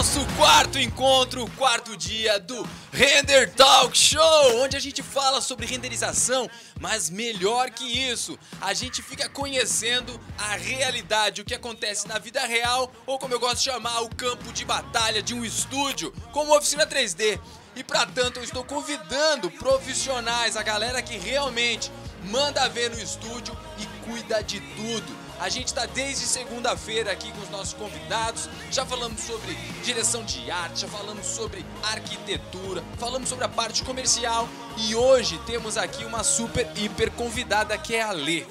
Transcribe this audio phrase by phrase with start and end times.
[0.00, 6.48] nosso quarto encontro, quarto dia do Render Talk Show, onde a gente fala sobre renderização,
[6.80, 12.40] mas melhor que isso, a gente fica conhecendo a realidade, o que acontece na vida
[12.46, 16.56] real, ou como eu gosto de chamar, o campo de batalha de um estúdio, como
[16.56, 17.38] oficina 3D.
[17.76, 21.92] E para tanto, eu estou convidando profissionais, a galera que realmente
[22.24, 25.19] manda ver no estúdio e cuida de tudo.
[25.40, 28.46] A gente está desde segunda-feira aqui com os nossos convidados.
[28.70, 34.46] Já falamos sobre direção de arte, já falamos sobre arquitetura, falamos sobre a parte comercial
[34.76, 38.44] e hoje temos aqui uma super hiper convidada que é a Lê.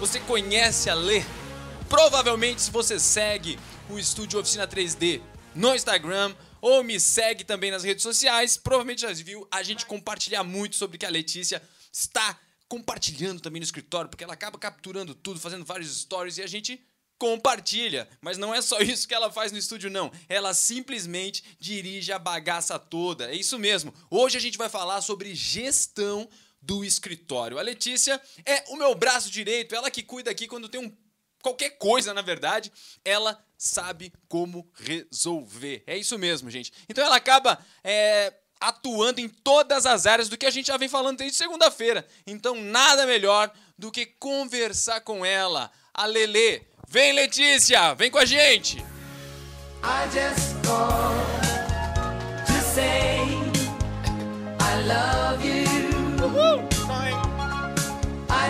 [0.00, 1.22] Você conhece a Lê?
[1.88, 3.56] Provavelmente se você segue
[3.88, 5.22] o Estúdio Oficina 3D
[5.54, 10.42] no Instagram ou me segue também nas redes sociais, provavelmente já viu a gente compartilhar
[10.42, 11.62] muito sobre que a Letícia
[11.92, 12.36] está
[12.74, 16.84] compartilhando também no escritório, porque ela acaba capturando tudo, fazendo vários stories e a gente
[17.16, 18.08] compartilha.
[18.20, 20.10] Mas não é só isso que ela faz no estúdio, não.
[20.28, 23.30] Ela simplesmente dirige a bagaça toda.
[23.30, 23.94] É isso mesmo.
[24.10, 26.28] Hoje a gente vai falar sobre gestão
[26.60, 27.60] do escritório.
[27.60, 30.92] A Letícia é o meu braço direito, ela que cuida aqui quando tem um
[31.40, 32.72] qualquer coisa, na verdade,
[33.04, 35.84] ela sabe como resolver.
[35.86, 36.72] É isso mesmo, gente.
[36.88, 38.32] Então ela acaba é,
[38.68, 42.06] atuando em todas as áreas do que a gente já vem falando desde segunda-feira.
[42.26, 45.70] Então, nada melhor do que conversar com ela.
[45.92, 46.62] A Lele.
[46.88, 47.94] Vem, Letícia!
[47.94, 48.84] Vem com a gente!
[49.82, 50.62] I just
[52.46, 53.20] to say
[54.58, 55.63] I love you.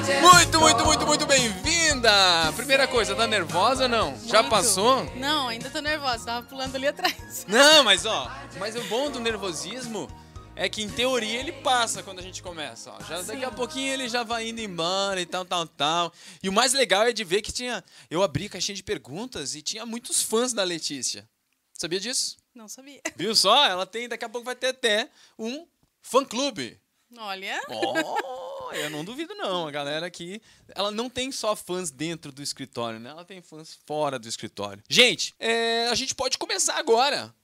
[0.05, 2.12] Muito, muito, muito, muito bem-vinda!
[2.55, 4.11] Primeira coisa, tá nervosa ou não?
[4.11, 4.28] Muito.
[4.28, 5.02] Já passou?
[5.16, 7.46] Não, ainda tô nervosa, tava pulando ali atrás.
[7.48, 10.06] Não, mas ó, mas o bom do nervosismo
[10.55, 13.02] é que em teoria ele passa quando a gente começa, ó.
[13.02, 16.12] Já daqui a pouquinho ele já vai indo embora e tal, tal, tal.
[16.42, 19.62] E o mais legal é de ver que tinha, eu abri caixinha de perguntas e
[19.62, 21.27] tinha muitos fãs da Letícia.
[21.72, 22.36] Sabia disso?
[22.55, 23.00] Não sabia.
[23.16, 23.64] Viu só?
[23.64, 25.08] Ela tem, daqui a pouco vai ter até
[25.39, 25.67] um
[26.02, 26.78] fã clube.
[27.17, 27.62] Olha.
[27.68, 29.67] Oh, eu não duvido não.
[29.67, 33.11] A galera aqui, ela não tem só fãs dentro do escritório, né?
[33.11, 34.83] Ela tem fãs fora do escritório.
[34.89, 37.34] Gente, é, a gente pode começar agora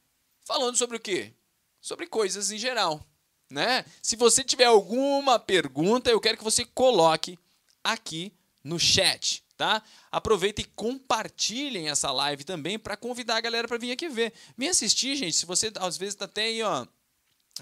[0.44, 1.32] falando sobre o quê?
[1.80, 3.04] Sobre coisas em geral,
[3.50, 3.84] né?
[4.02, 7.38] Se você tiver alguma pergunta, eu quero que você coloque
[7.82, 8.32] aqui
[8.62, 9.82] no chat, tá?
[10.10, 14.32] Aproveita e compartilhem essa live também para convidar a galera para vir aqui ver.
[14.56, 15.36] Vem assistir, gente.
[15.36, 16.86] Se você às vezes tá até aí, ó,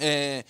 [0.00, 0.44] é,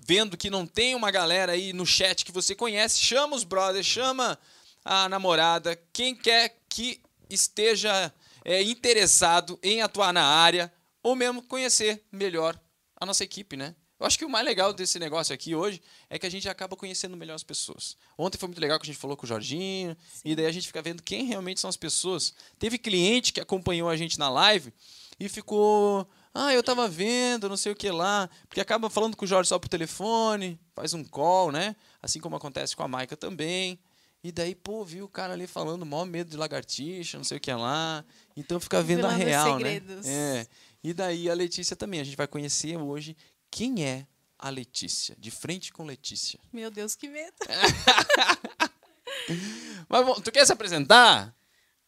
[0.00, 3.86] vendo que não tem uma galera aí no chat que você conhece, chama os brothers,
[3.86, 4.38] chama
[4.84, 8.12] a namorada, quem quer que esteja
[8.44, 10.72] é, interessado em atuar na área
[11.02, 12.58] ou mesmo conhecer melhor
[12.96, 13.74] a nossa equipe, né?
[13.98, 16.74] Eu acho que o mais legal desse negócio aqui hoje é que a gente acaba
[16.74, 17.98] conhecendo melhor as pessoas.
[18.16, 20.22] Ontem foi muito legal que a gente falou com o Jorginho, Sim.
[20.24, 22.32] e daí a gente fica vendo quem realmente são as pessoas.
[22.58, 24.72] Teve cliente que acompanhou a gente na live
[25.18, 28.30] e ficou ah, eu tava vendo, não sei o que lá.
[28.48, 31.74] Porque acaba falando com o Jorge só por telefone, faz um call, né?
[32.00, 33.78] Assim como acontece com a Maica também.
[34.22, 37.40] E daí, pô, viu o cara ali falando maior medo de lagartixa, não sei o
[37.40, 38.04] que lá.
[38.36, 39.74] Então fica vendo a real, né?
[39.74, 40.06] segredos.
[40.06, 40.40] né?
[40.40, 40.46] É.
[40.84, 42.00] E daí a Letícia também.
[42.00, 43.16] A gente vai conhecer hoje
[43.50, 44.06] quem é
[44.38, 46.38] a Letícia, de frente com Letícia.
[46.52, 47.34] Meu Deus, que medo.
[49.88, 51.34] Mas bom, tu quer se apresentar?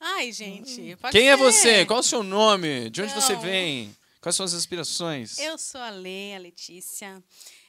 [0.01, 0.97] Ai, gente.
[1.13, 1.39] Quem é ser.
[1.43, 1.87] é você?
[1.87, 2.91] Qual é o seu nome?
[2.91, 3.21] De onde Não.
[3.21, 3.95] você vem?
[4.23, 5.37] Quais são as aspirações?
[5.41, 7.21] Eu sou a Lê, a Letícia.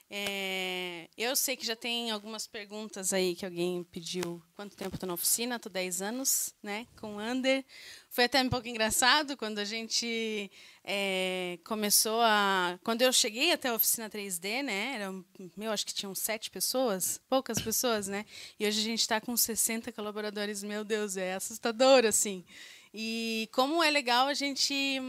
[0.07, 4.39] É, eu sei que já tem algumas perguntas aí que alguém pediu.
[4.55, 5.55] Quanto tempo estou na oficina?
[5.55, 6.85] Estou 10 anos, né?
[7.01, 7.65] Com o Under.
[8.11, 10.51] Foi até um pouco engraçado quando a gente
[10.83, 12.77] é, começou a.
[12.83, 14.93] Quando eu cheguei até a oficina 3D, né?
[14.93, 15.11] Era,
[15.57, 18.27] meu, acho que tinham sete pessoas, poucas pessoas, né?
[18.59, 20.61] E hoje a gente está com 60 colaboradores.
[20.61, 22.45] Meu Deus, é assustador, assim.
[22.93, 25.01] E como é legal a gente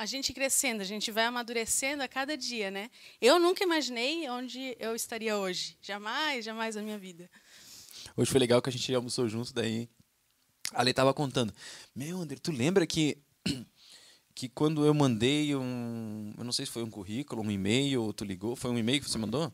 [0.00, 2.90] a gente crescendo, a gente vai amadurecendo a cada dia, né?
[3.20, 5.76] Eu nunca imaginei onde eu estaria hoje.
[5.82, 7.30] Jamais, jamais na minha vida.
[8.16, 9.90] Hoje foi legal que a gente almoçou junto, daí
[10.72, 11.52] a Lei tava contando.
[11.94, 13.18] Meu, André, tu lembra que
[14.34, 18.14] que quando eu mandei um, eu não sei se foi um currículo, um e-mail, ou
[18.14, 19.52] tu ligou, foi um e-mail que você mandou?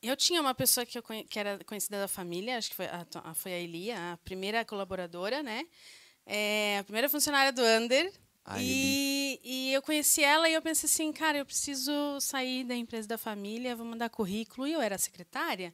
[0.00, 3.34] Eu tinha uma pessoa que, eu, que era conhecida da família, acho que foi a,
[3.34, 5.66] foi a Elia, a primeira colaboradora, né?
[6.24, 8.12] É, a primeira funcionária do Under,
[8.58, 9.11] e,
[9.42, 13.18] e, eu conheci ela e eu pensei assim, cara, eu preciso sair da empresa da
[13.18, 14.66] família, vou mandar currículo.
[14.66, 15.72] E eu era secretária.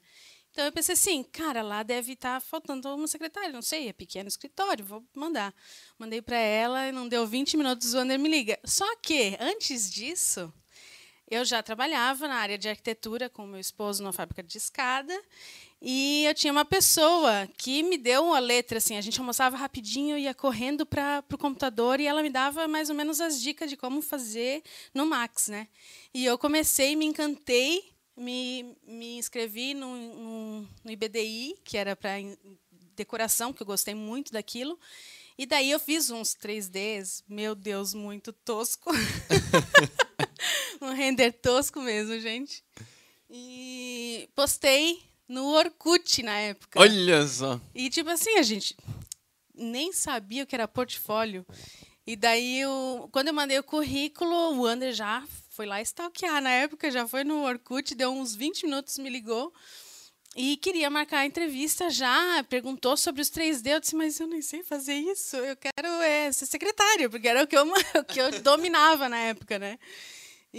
[0.50, 3.92] Então eu pensei assim, cara, lá deve estar tá faltando uma secretária, não sei, é
[3.92, 5.54] pequeno escritório, vou mandar.
[5.98, 8.58] Mandei para ela, não deu 20 minutos, o Wander me liga.
[8.64, 10.52] Só que, antes disso,
[11.30, 15.14] eu já trabalhava na área de arquitetura com meu esposo numa fábrica de escada.
[15.80, 20.18] E eu tinha uma pessoa que me deu a letra, assim, a gente almoçava rapidinho,
[20.18, 23.76] ia correndo para o computador e ela me dava mais ou menos as dicas de
[23.76, 25.68] como fazer no Max, né?
[26.12, 32.14] E eu comecei, me encantei, me, me inscrevi no, no, no IBDI, que era para
[32.96, 34.78] decoração, que eu gostei muito daquilo.
[35.38, 38.90] E daí eu fiz uns 3Ds, meu Deus, muito tosco.
[40.82, 42.64] um render tosco mesmo, gente.
[43.30, 46.80] E postei no Orkut na época.
[46.80, 47.60] Olha só.
[47.74, 48.76] E tipo assim, a gente
[49.54, 51.44] nem sabia o que era portfólio.
[52.06, 56.40] E daí, eu, quando eu mandei o currículo, o Ander já foi lá stalkear.
[56.40, 59.52] Na época, já foi no Orkut, deu uns 20 minutos, me ligou.
[60.34, 63.66] E queria marcar a entrevista já, perguntou sobre os 3D.
[63.72, 65.36] Eu disse, mas eu nem sei fazer isso.
[65.36, 67.66] Eu quero é, ser secretária, porque era o que, eu,
[68.00, 69.78] o que eu dominava na época, né?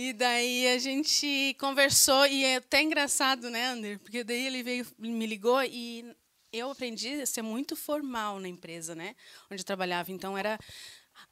[0.02, 4.00] E daí a gente conversou, e é até engraçado, né, Ander?
[4.00, 6.06] Porque daí ele veio, me ligou e
[6.54, 9.14] eu aprendi a ser muito formal na empresa, né?
[9.52, 10.10] Onde eu trabalhava.
[10.10, 10.58] Então era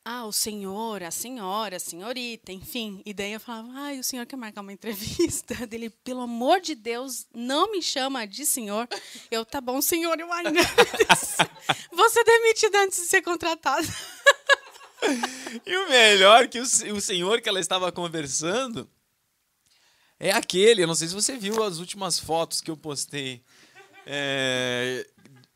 [0.04, 3.02] ah, o senhor, a senhora, a senhorita, enfim.
[3.06, 5.56] E daí eu falava, ah, o senhor quer marcar uma entrevista?
[5.66, 8.86] Dele, pelo amor de Deus, não me chama de senhor.
[9.32, 10.60] Eu, tá bom, senhor, eu ainda.
[11.92, 13.88] Você demitido antes de ser contratado.
[15.66, 18.90] E o melhor que o, o senhor que ela estava conversando
[20.20, 23.44] é aquele, eu não sei se você viu as últimas fotos que eu postei
[24.06, 25.06] é,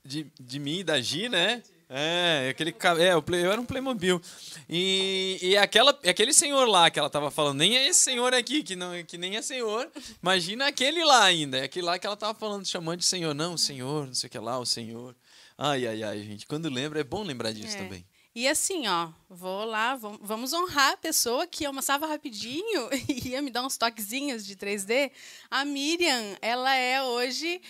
[0.04, 1.64] de, de mim e da Gi, né?
[1.94, 4.22] É, aquele é, eu, eu era um Playmobil.
[4.70, 8.64] E, e aquela, aquele senhor lá que ela tava falando, nem é esse senhor aqui,
[8.64, 9.92] que, não, que nem é senhor.
[10.24, 11.58] Imagina aquele lá ainda.
[11.58, 13.36] É aquele lá que ela tava falando, chamando de senhor.
[13.36, 15.14] Não, o senhor, não sei o que lá, o senhor.
[15.58, 16.46] Ai, ai, ai, gente.
[16.46, 17.80] Quando lembra, é bom lembrar disso é.
[17.80, 18.06] também.
[18.34, 23.52] E assim, ó, vou lá, vamos honrar a pessoa que almoçava rapidinho e ia me
[23.52, 25.12] dar uns toquezinhos de 3D.
[25.50, 27.62] A Miriam, ela é hoje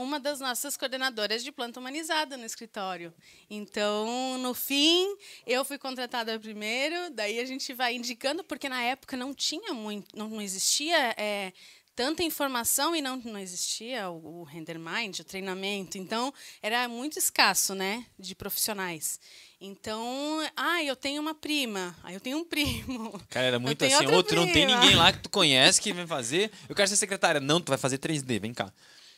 [0.00, 3.14] uma das nossas coordenadoras de planta humanizada no escritório.
[3.48, 5.16] Então, no fim,
[5.46, 10.16] eu fui contratada primeiro, daí a gente vai indicando, porque na época não tinha muito,
[10.16, 11.14] não existia.
[11.16, 11.52] É,
[11.94, 15.98] tanta informação e não, não existia o, o Render Mind, o treinamento.
[15.98, 16.32] Então,
[16.62, 19.20] era muito escasso né, de profissionais.
[19.60, 23.20] Então, ah, eu tenho uma prima, aí eu tenho um primo.
[23.28, 24.46] Cara, era muito assim, outro prima.
[24.46, 26.50] não tem ninguém lá que tu conhece que vem fazer.
[26.68, 27.40] Eu quero ser secretária.
[27.40, 28.72] Não, tu vai fazer 3D, vem cá.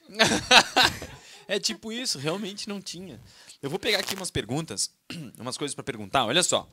[1.47, 3.21] é tipo isso, realmente não tinha.
[3.63, 4.91] Eu vou pegar aqui umas perguntas,
[5.39, 6.27] umas coisas para perguntar.
[6.27, 6.69] Olha só.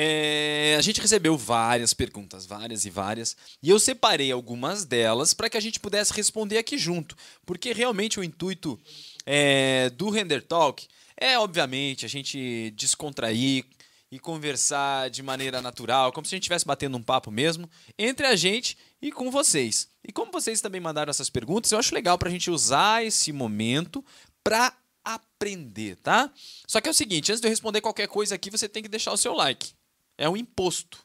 [0.00, 5.50] É, a gente recebeu várias perguntas, várias e várias, e eu separei algumas delas para
[5.50, 8.78] que a gente pudesse responder aqui junto, porque realmente o intuito
[9.26, 10.86] é, do Render Talk
[11.16, 13.64] é, obviamente, a gente descontrair
[14.08, 17.68] e conversar de maneira natural, como se a gente estivesse batendo um papo mesmo,
[17.98, 19.88] entre a gente e com vocês.
[20.06, 23.32] E como vocês também mandaram essas perguntas, eu acho legal para a gente usar esse
[23.32, 24.04] momento
[24.44, 24.72] para
[25.04, 26.32] aprender, tá?
[26.68, 28.88] Só que é o seguinte, antes de eu responder qualquer coisa aqui, você tem que
[28.88, 29.72] deixar o seu like.
[30.18, 30.98] É um imposto.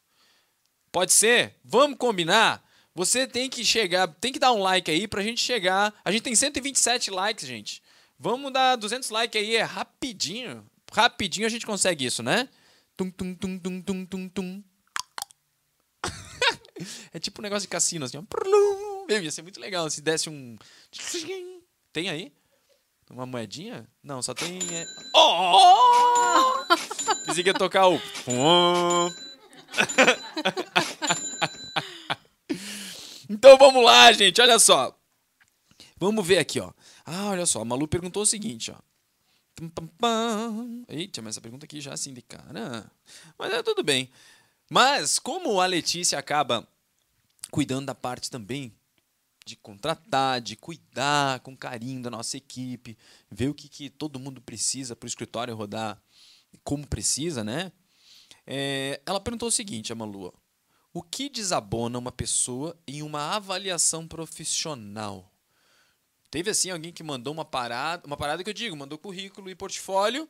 [0.91, 1.55] Pode ser?
[1.63, 2.63] Vamos combinar?
[2.95, 5.93] Você tem que chegar, tem que dar um like aí pra gente chegar.
[6.03, 7.81] A gente tem 127 likes, gente.
[8.19, 10.65] Vamos dar 200 likes aí, é rapidinho.
[10.91, 12.47] Rapidinho a gente consegue isso, né?
[12.95, 14.63] Tum, tum, tum, tum, tum, tum, tum.
[17.13, 18.17] é tipo um negócio de cassino, assim.
[19.09, 20.55] Ia ser muito legal se desse um...
[21.91, 22.31] Tem aí?
[23.13, 23.87] Uma moedinha?
[24.01, 24.57] Não, só tem...
[24.73, 24.87] É...
[25.15, 26.65] Oh!
[27.27, 27.97] Pensei que ia tocar o...
[33.29, 34.41] então vamos lá, gente.
[34.41, 34.99] Olha só.
[35.95, 36.73] Vamos ver aqui, ó.
[37.05, 38.75] Ah, olha só, a Malu perguntou o seguinte, ó.
[40.89, 42.91] Eita, mas essa pergunta aqui já assim de cara.
[43.37, 44.09] Mas é tudo bem.
[44.71, 46.67] Mas como a Letícia acaba
[47.51, 48.73] cuidando da parte também
[49.45, 52.97] de contratar, de cuidar com carinho da nossa equipe,
[53.29, 56.01] ver o que, que todo mundo precisa para o escritório rodar
[56.63, 57.71] como precisa, né?
[58.45, 60.33] É, ela perguntou o seguinte, a Malu,
[60.93, 65.31] o que desabona uma pessoa em uma avaliação profissional?
[66.29, 69.55] Teve assim alguém que mandou uma parada, uma parada que eu digo, mandou currículo e
[69.55, 70.27] portfólio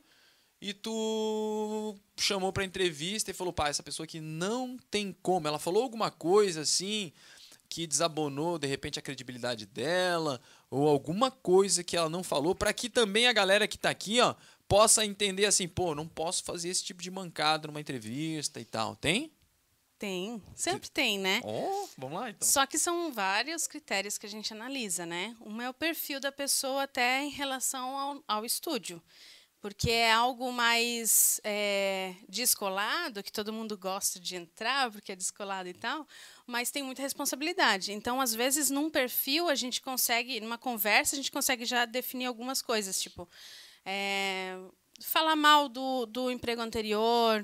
[0.60, 5.48] e tu chamou para entrevista e falou: "Pá, essa pessoa aqui não tem como".
[5.48, 7.12] Ela falou alguma coisa assim
[7.68, 10.40] que desabonou de repente a credibilidade dela
[10.70, 14.20] ou alguma coisa que ela não falou para que também a galera que está aqui,
[14.20, 14.34] ó,
[14.68, 18.96] possa entender assim, pô, não posso fazer esse tipo de mancada numa entrevista e tal.
[18.96, 19.32] Tem?
[19.98, 21.40] Tem, sempre tem, né?
[21.44, 22.46] Oh, vamos lá então.
[22.46, 25.36] Só que são vários critérios que a gente analisa, né?
[25.40, 29.00] Um é o perfil da pessoa até em relação ao, ao estúdio.
[29.64, 35.66] Porque é algo mais é, descolado, que todo mundo gosta de entrar, porque é descolado
[35.66, 36.06] e tal,
[36.46, 37.90] mas tem muita responsabilidade.
[37.90, 42.26] Então, às vezes, num perfil, a gente consegue, numa conversa, a gente consegue já definir
[42.26, 43.26] algumas coisas, tipo,
[43.86, 44.54] é,
[45.00, 47.42] falar mal do, do emprego anterior,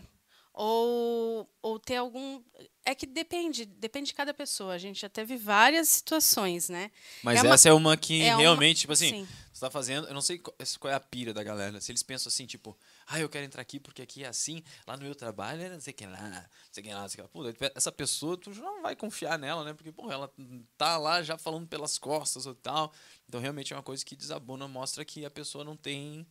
[0.62, 2.42] ou, ou ter algum.
[2.84, 4.74] É que depende, depende de cada pessoa.
[4.74, 6.90] A gente já teve várias situações, né?
[7.22, 9.28] Mas é uma, essa é uma que é realmente, uma, tipo assim, sim.
[9.50, 10.06] você tá fazendo.
[10.06, 11.80] Eu não sei qual é a pira da galera.
[11.80, 12.76] Se eles pensam assim, tipo,
[13.06, 15.94] ah, eu quero entrar aqui porque aqui é assim, lá no meu trabalho, não sei
[15.94, 17.54] o que lá, não sei o que lá, não sei o que lá.
[17.54, 19.72] Pô, essa pessoa, tu já não vai confiar nela, né?
[19.72, 20.30] Porque, pô, ela
[20.76, 22.92] tá lá já falando pelas costas ou tal.
[23.26, 26.26] Então, realmente é uma coisa que desabona, mostra que a pessoa não tem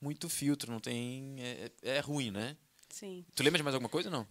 [0.00, 1.36] muito filtro, não tem.
[1.38, 2.56] É, é ruim, né?
[2.88, 3.24] Sim.
[3.34, 4.26] Tu lembra de mais alguma coisa ou não?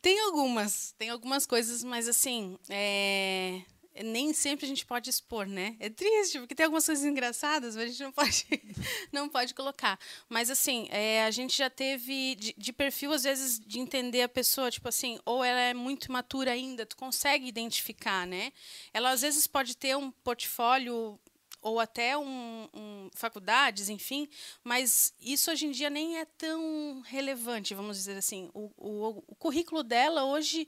[0.00, 3.60] Tem algumas, tem algumas coisas, mas assim, é...
[4.04, 5.76] nem sempre a gente pode expor, né?
[5.80, 8.46] É triste, porque tem algumas coisas engraçadas, mas a gente não pode,
[9.12, 9.98] não pode colocar.
[10.28, 14.28] Mas assim, é, a gente já teve de, de, perfil, às vezes, de entender a
[14.28, 18.52] pessoa, tipo assim, ou ela é muito imatura ainda, tu consegue identificar, né?
[18.94, 21.18] Ela às vezes pode ter um portfólio
[21.60, 24.28] ou até um, um, faculdades, enfim,
[24.64, 28.50] mas isso hoje em dia nem é tão relevante, vamos dizer assim.
[28.54, 30.66] O, o, o currículo dela hoje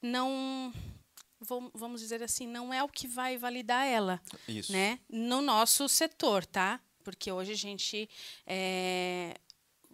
[0.00, 0.72] não
[1.74, 4.70] vamos dizer assim, não é o que vai validar ela, Isso.
[4.72, 5.00] né?
[5.08, 6.80] No nosso setor, tá?
[7.02, 8.08] Porque hoje a gente
[8.46, 9.34] é,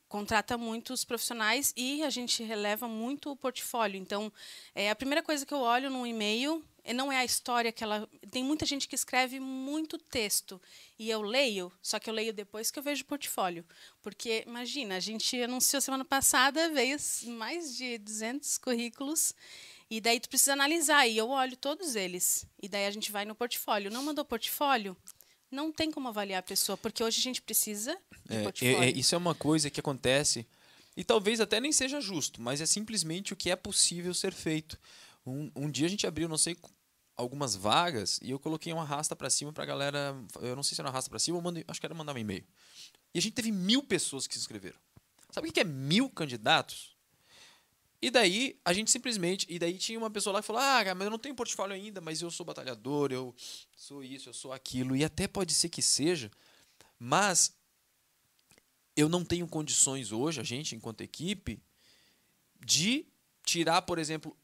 [0.08, 3.98] contrata muitos profissionais e a gente releva muito o portfólio.
[3.98, 4.32] Então,
[4.74, 8.08] é a primeira coisa que eu olho num e-mail não é a história que ela.
[8.30, 10.60] Tem muita gente que escreve muito texto
[10.98, 13.64] e eu leio, só que eu leio depois que eu vejo o portfólio.
[14.02, 19.34] Porque, imagina, a gente anunciou semana passada, veio mais de 200 currículos,
[19.90, 22.46] e daí tu precisa analisar, e eu olho todos eles.
[22.62, 23.90] E daí a gente vai no portfólio.
[23.90, 24.96] Não mandou portfólio?
[25.50, 28.82] Não tem como avaliar a pessoa, porque hoje a gente precisa de é, portfólio.
[28.82, 30.46] É, isso é uma coisa que acontece,
[30.96, 34.78] e talvez até nem seja justo, mas é simplesmente o que é possível ser feito.
[35.24, 36.56] Um, um dia a gente abriu, não sei
[37.18, 40.16] algumas vagas e eu coloquei uma arrasta para cima para a galera.
[40.40, 42.14] Eu não sei se era uma arrasta para cima ou mandei, acho que era mandar
[42.14, 42.44] um e-mail.
[43.12, 44.78] E a gente teve mil pessoas que se inscreveram.
[45.30, 46.96] Sabe o que é mil candidatos?
[48.00, 49.44] E daí a gente simplesmente.
[49.48, 52.00] E daí tinha uma pessoa lá que falou: Ah, mas eu não tenho portfólio ainda,
[52.00, 53.34] mas eu sou batalhador, eu
[53.76, 54.94] sou isso, eu sou aquilo.
[54.94, 56.30] E até pode ser que seja,
[56.98, 57.52] mas
[58.96, 61.60] eu não tenho condições hoje, a gente, enquanto equipe,
[62.64, 63.06] de
[63.44, 64.36] tirar, por exemplo,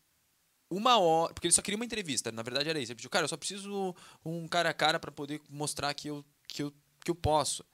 [0.76, 1.32] uma hora.
[1.32, 2.92] Porque ele só queria uma entrevista, na verdade era isso.
[2.92, 6.24] Ele pediu, cara, eu só preciso um cara a cara para poder mostrar que eu,
[6.46, 6.72] que, eu,
[7.04, 7.64] que eu posso.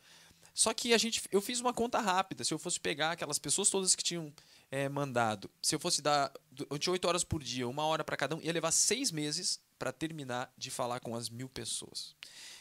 [0.52, 2.44] Só que a gente, eu fiz uma conta rápida.
[2.44, 4.32] Se eu fosse pegar aquelas pessoas todas que tinham
[4.70, 8.36] é, mandado, se eu fosse dar de 8 horas por dia, uma hora para cada
[8.36, 12.14] um, ia levar seis meses para terminar de falar com as mil pessoas.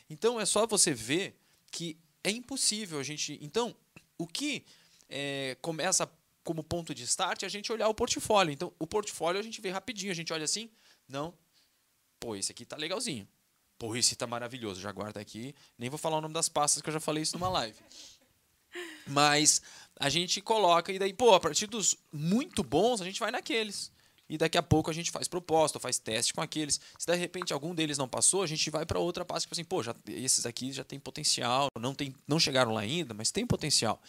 [0.09, 1.37] Então é só você ver
[1.71, 3.37] que é impossível a gente.
[3.41, 3.75] Então,
[4.17, 4.65] o que
[5.09, 6.09] é, começa
[6.43, 8.51] como ponto de start é a gente olhar o portfólio.
[8.51, 10.69] Então, o portfólio a gente vê rapidinho, a gente olha assim,
[11.07, 11.33] não,
[12.19, 13.27] pô, esse aqui tá legalzinho.
[13.77, 15.55] Pô, esse tá maravilhoso, já guarda aqui.
[15.77, 17.77] Nem vou falar o nome das pastas que eu já falei isso numa live.
[19.07, 19.61] Mas
[19.97, 23.91] a gente coloca e daí, pô, a partir dos muito bons, a gente vai naqueles.
[24.29, 26.79] E daqui a pouco a gente faz proposta, faz teste com aqueles.
[26.97, 29.63] Se de repente algum deles não passou, a gente vai para outra pasta, tipo assim,
[29.63, 33.45] pô, já, esses aqui já tem potencial, não tem, não chegaram lá ainda, mas tem
[33.47, 33.99] potencial.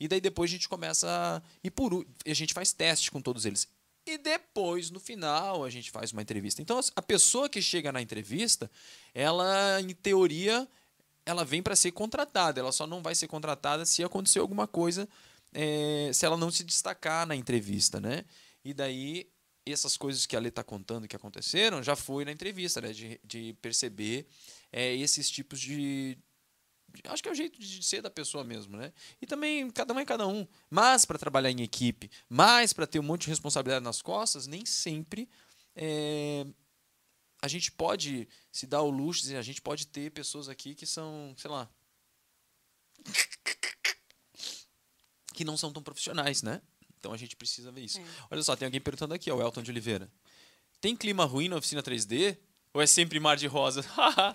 [0.00, 1.06] E daí depois a gente começa.
[1.08, 3.68] A, e por a gente faz teste com todos eles.
[4.06, 6.62] E depois, no final, a gente faz uma entrevista.
[6.62, 8.70] Então, a pessoa que chega na entrevista,
[9.14, 10.66] ela, em teoria,
[11.26, 12.58] ela vem para ser contratada.
[12.58, 15.06] Ela só não vai ser contratada se acontecer alguma coisa,
[15.52, 18.24] é, se ela não se destacar na entrevista, né?
[18.64, 19.28] E daí,
[19.66, 22.92] essas coisas que a Lê está contando que aconteceram, já foi na entrevista, né?
[22.92, 24.26] De, de perceber
[24.72, 26.16] é, esses tipos de,
[27.08, 28.92] acho que é o jeito de ser da pessoa mesmo, né?
[29.20, 30.46] E também cada um é cada um.
[30.68, 34.64] Mas para trabalhar em equipe, mais para ter um monte de responsabilidade nas costas, nem
[34.64, 35.28] sempre
[35.74, 36.46] é,
[37.42, 41.34] a gente pode se dar o luxo, a gente pode ter pessoas aqui que são,
[41.36, 41.68] sei lá,
[45.32, 46.60] que não são tão profissionais, né?
[46.98, 47.98] Então a gente precisa ver isso.
[47.98, 48.04] É.
[48.30, 50.12] Olha só, tem alguém perguntando aqui, ó, o Elton de Oliveira.
[50.80, 52.36] Tem clima ruim na oficina 3D?
[52.72, 53.84] Ou é sempre mar de rosa?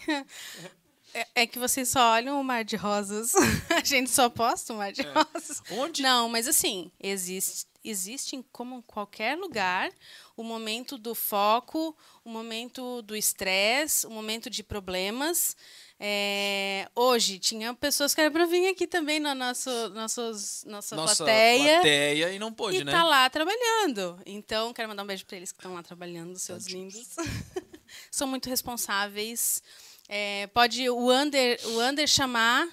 [1.16, 3.32] É, é, que vocês só olham o mar de rosas.
[3.74, 5.14] a gente só posta o mar de é.
[5.14, 5.64] rosas.
[5.72, 6.02] Onde?
[6.02, 9.90] Não, mas assim, existe, existe em como qualquer lugar
[10.36, 11.96] o momento do foco,
[12.26, 15.56] o momento do estresse, o momento de problemas.
[15.98, 21.24] É, hoje tinha pessoas que eram para vir aqui também na nosso, nossos, nossa, nossa
[21.24, 22.92] plateia, plateia e não pôde, e né?
[22.92, 24.20] tá lá trabalhando.
[24.26, 27.16] Então, quero mandar um beijo para eles que estão lá trabalhando, seus lindos.
[28.12, 29.64] São muito responsáveis.
[30.08, 32.68] É, pode o Under, o Under chamar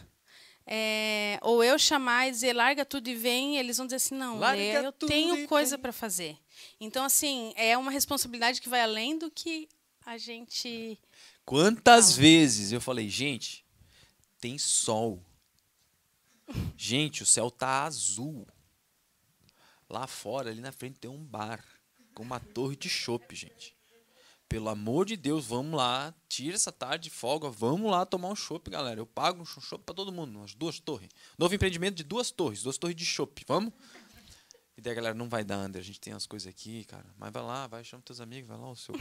[0.67, 4.39] é, ou eu chamar e dizer larga tudo e vem, eles vão dizer assim, não,
[4.39, 6.39] Lê, eu tudo tenho coisa para fazer.
[6.81, 9.69] Então, assim, é uma responsabilidade que vai além do que
[10.05, 10.99] a gente...
[11.45, 12.23] Quantas Fala.
[12.23, 13.65] vezes eu falei, gente,
[14.41, 15.23] tem sol.
[16.77, 18.47] Gente, o céu tá azul.
[19.89, 21.65] Lá fora, ali na frente, tem um bar
[22.15, 23.77] com uma torre de chopp, gente.
[24.53, 28.37] Pelo amor de Deus, vamos lá, tira essa tarde de folga, vamos lá tomar um
[28.37, 29.01] chopp, galera.
[29.01, 31.09] Eu pago um chopp pra todo mundo, umas duas torres.
[31.39, 33.73] Novo empreendimento de duas torres, duas torres de chopp, vamos?
[34.77, 37.07] E daí, galera, não vai dar, André, a gente tem as coisas aqui, cara.
[37.17, 38.95] Mas vai lá, vai, chama teus amigos, vai lá, o seu.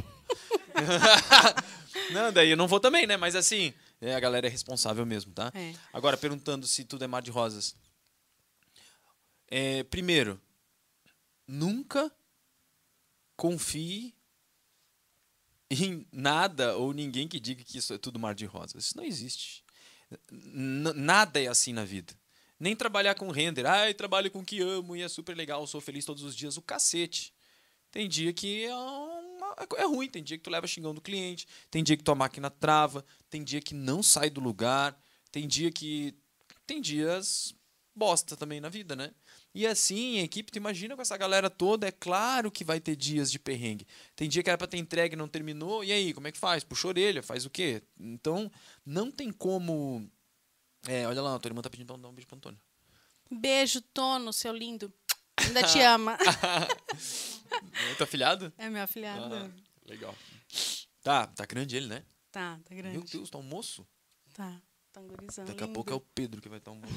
[2.14, 3.18] não, daí eu não vou também, né?
[3.18, 5.52] Mas assim, é, a galera é responsável mesmo, tá?
[5.54, 5.74] É.
[5.92, 7.76] Agora, perguntando se tudo é mar de rosas.
[9.50, 10.40] É, primeiro,
[11.46, 12.10] nunca
[13.36, 14.16] confie
[15.72, 18.86] em nada ou ninguém que diga que isso é tudo mar de rosas.
[18.86, 19.64] Isso não existe.
[20.32, 22.14] N- nada é assim na vida.
[22.60, 23.66] Nem trabalhar com render.
[23.66, 26.58] Ai, trabalho com o que amo e é super legal, sou feliz todos os dias.
[26.58, 27.34] O cacete.
[27.92, 31.48] Tem dia que é, uma- é ruim, tem dia que tu leva xingão do cliente,
[31.70, 34.98] tem dia que tua máquina trava, tem dia que não sai do lugar,
[35.32, 36.14] tem dia que.
[36.66, 37.54] Tem dias
[37.94, 39.12] bosta também na vida, né?
[39.54, 42.96] E assim, a equipe, tu imagina com essa galera toda, é claro que vai ter
[42.96, 43.86] dias de perrengue.
[44.16, 46.38] Tem dia que era pra ter entregue e não terminou, e aí, como é que
[46.38, 46.64] faz?
[46.64, 47.84] Puxa orelha, faz o quê?
[48.00, 48.50] Então,
[48.86, 50.10] não tem como.
[50.88, 52.60] É, olha lá, a tua irmã tá pedindo pra dar um beijo pro Antônio.
[53.30, 54.92] Beijo, Tono, seu lindo.
[55.38, 56.18] Ainda te ama.
[57.52, 58.54] É teu afilhado?
[58.58, 59.36] É meu afilhado.
[59.36, 59.50] Ah,
[59.86, 60.16] legal.
[61.04, 62.02] Tá, tá grande ele, né?
[62.32, 62.98] Tá, tá grande.
[62.98, 63.86] Meu Deus, tá um moço?
[64.34, 64.62] Tá,
[64.94, 66.94] tá gurizão Daqui a pouco é o Pedro que vai estar um moço.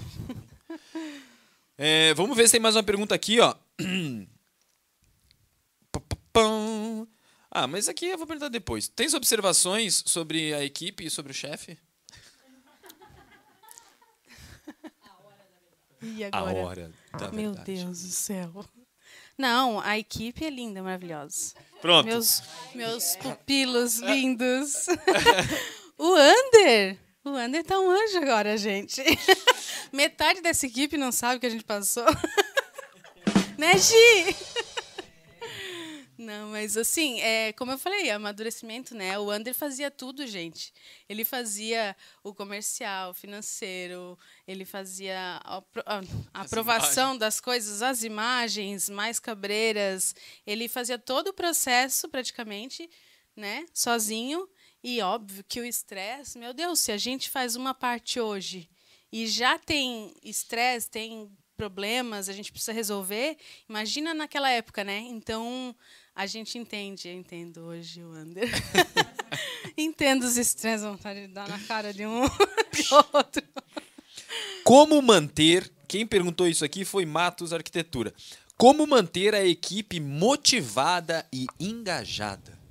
[1.76, 3.54] É, vamos ver se tem mais uma pergunta aqui, ó.
[7.57, 8.88] Ah, mas aqui eu vou perguntar depois.
[8.88, 11.78] Tens observações sobre a equipe e sobre o chefe?
[16.02, 16.54] E A agora?
[16.59, 17.76] hora da Meu verdade.
[17.76, 18.64] Deus do céu.
[19.38, 21.54] Não, a equipe é linda, maravilhosa.
[21.81, 22.04] Pronto.
[22.07, 22.43] Meus,
[22.75, 24.87] meus pupilos lindos.
[25.97, 26.99] o Ander.
[27.25, 29.00] O Ander tá um anjo agora, gente.
[29.95, 32.05] Metade dessa equipe não sabe o que a gente passou.
[33.57, 34.37] né, Gi?
[36.17, 39.19] Não, mas assim, é, como eu falei, amadurecimento, né?
[39.19, 40.73] O Ander fazia tudo, gente.
[41.09, 46.02] Ele fazia o comercial, o financeiro, ele fazia a, a-
[46.33, 50.15] a aprovação das coisas, as imagens mais cabreiras.
[50.47, 52.89] Ele fazia todo o processo, praticamente,
[53.35, 53.67] né?
[53.75, 54.49] Sozinho.
[54.85, 58.69] E óbvio que o estresse, meu Deus, se a gente faz uma parte hoje
[59.15, 63.37] e já tem estresse, tem problemas, a gente precisa resolver,
[63.69, 64.99] imagina naquela época, né?
[64.99, 65.73] Então,
[66.17, 68.11] a gente entende, eu entendo hoje o
[69.79, 72.23] entendo os estresses, vontade de dar na cara de um
[72.75, 73.45] de outro.
[74.65, 75.73] Como manter.
[75.87, 78.13] Quem perguntou isso aqui foi Matos Arquitetura.
[78.57, 82.64] Como manter a equipe motivada e engajada?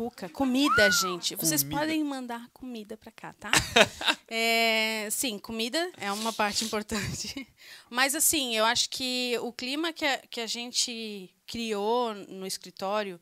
[0.00, 1.36] Cuca, comida, gente.
[1.36, 1.80] Vocês Comida.
[1.80, 3.50] podem mandar comida pra cá, tá?
[4.32, 7.46] É, sim, comida é uma parte importante.
[7.90, 13.20] Mas, assim, eu acho que o clima que a, que a gente criou no escritório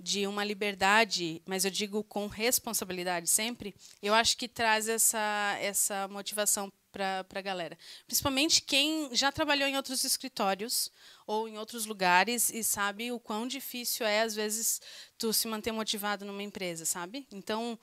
[0.00, 6.08] de uma liberdade, mas eu digo com responsabilidade sempre, eu acho que traz essa, essa
[6.08, 7.78] motivação para a galera.
[8.06, 10.90] Principalmente quem já trabalhou em outros escritórios
[11.28, 14.80] ou em outros lugares e sabe o quão difícil é, às vezes,
[15.18, 17.26] tu se manter motivado numa empresa, sabe?
[17.30, 17.78] Então,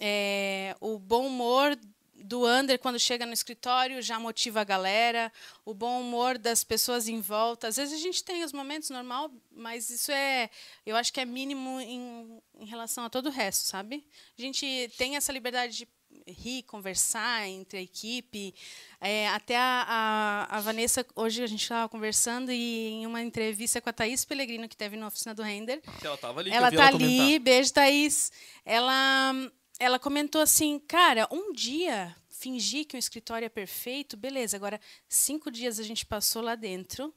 [0.00, 1.78] é, o bom humor
[2.12, 5.32] do Under quando chega no escritório já motiva a galera,
[5.64, 7.68] o bom humor das pessoas em volta.
[7.68, 10.50] Às vezes a gente tem os momentos normal, mas isso é,
[10.84, 14.04] eu acho que é mínimo em, em relação a todo o resto, sabe?
[14.36, 15.88] A gente tem essa liberdade de
[16.26, 18.54] rir, conversar entre a equipe.
[19.00, 23.80] É, até a, a, a Vanessa, hoje a gente estava conversando e em uma entrevista
[23.80, 26.86] com a Thaís Pellegrino, que teve na oficina do Render, Ela tava ali, ela tá
[26.88, 28.32] ali, beijo, Thaís.
[28.64, 29.32] Ela,
[29.78, 34.56] ela comentou assim, cara, um dia fingir que um escritório é perfeito, beleza.
[34.56, 37.12] Agora, cinco dias a gente passou lá dentro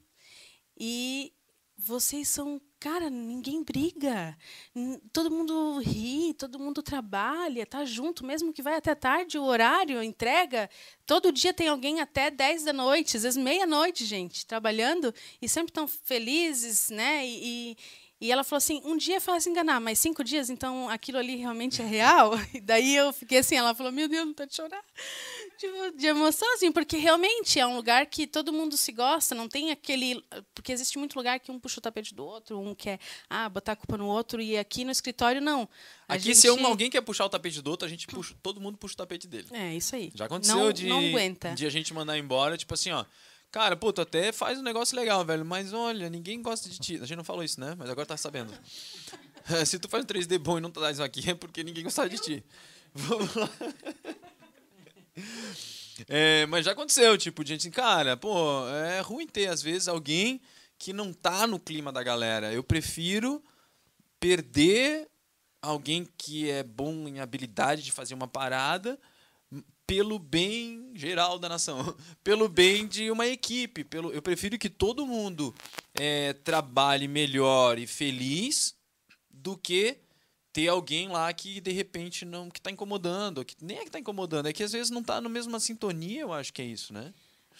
[0.76, 1.32] e
[1.76, 4.36] vocês são, cara, ninguém briga.
[5.12, 10.02] Todo mundo ri, todo mundo trabalha, tá junto, mesmo que vai até tarde o horário,
[10.02, 10.70] entrega.
[11.06, 15.70] Todo dia tem alguém até 10 da noite, às vezes meia-noite, gente, trabalhando e sempre
[15.70, 17.26] estão felizes, né?
[17.26, 17.76] E, e,
[18.22, 21.34] e ela falou assim: um dia é fácil enganar, mas cinco dias, então aquilo ali
[21.34, 22.32] realmente é real?
[22.54, 24.84] E daí eu fiquei assim, ela falou: meu Deus, não tá de chorar.
[25.62, 29.48] Tipo, de emoção, assim, porque realmente é um lugar que todo mundo se gosta, não
[29.48, 30.24] tem aquele.
[30.54, 32.98] Porque existe muito lugar que um puxa o tapete do outro, um quer
[33.30, 35.68] ah, botar a culpa no outro, e aqui no escritório não.
[36.08, 36.38] A aqui, gente...
[36.38, 38.94] se um, alguém quer puxar o tapete do outro, a gente puxa, todo mundo puxa
[38.94, 39.46] o tapete dele.
[39.52, 40.10] É, isso aí.
[40.14, 41.54] Já aconteceu não, de, não aguenta.
[41.54, 43.04] de a gente mandar embora, tipo assim, ó.
[43.50, 46.94] Cara, puto, até faz um negócio legal, velho, mas olha, ninguém gosta de ti.
[46.96, 47.74] A gente não falou isso, né?
[47.78, 48.52] Mas agora tá sabendo.
[49.66, 52.08] se tu faz um 3D bom e não tá isso aqui, é porque ninguém gostava
[52.08, 52.44] de ti.
[52.94, 53.48] Vamos lá.
[56.08, 60.40] É, mas já aconteceu, tipo, gente cara, pô, é ruim ter, às vezes, alguém
[60.78, 62.52] que não tá no clima da galera.
[62.52, 63.42] Eu prefiro
[64.18, 65.08] perder
[65.60, 68.98] alguém que é bom em habilidade de fazer uma parada
[69.86, 71.94] pelo bem geral da nação,
[72.24, 73.84] pelo bem de uma equipe.
[73.84, 75.54] Pelo, eu prefiro que todo mundo
[75.94, 78.74] é, trabalhe melhor e feliz
[79.30, 79.98] do que
[80.52, 83.98] ter alguém lá que de repente não que está incomodando, que nem é que está
[83.98, 86.92] incomodando, é que às vezes não está na mesma sintonia, eu acho que é isso,
[86.92, 87.12] né?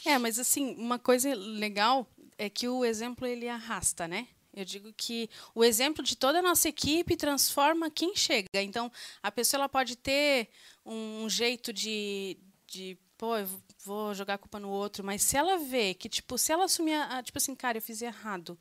[0.05, 4.29] É, mas assim, uma coisa legal é que o exemplo ele arrasta, né?
[4.55, 8.49] Eu digo que o exemplo de toda a nossa equipe transforma quem chega.
[8.55, 10.49] Então, a pessoa ela pode ter
[10.85, 13.49] um jeito de, de pô, eu
[13.85, 16.93] vou jogar a culpa no outro, mas se ela vê que, tipo, se ela assumir,
[16.95, 18.59] a, tipo assim, cara, eu fiz errado,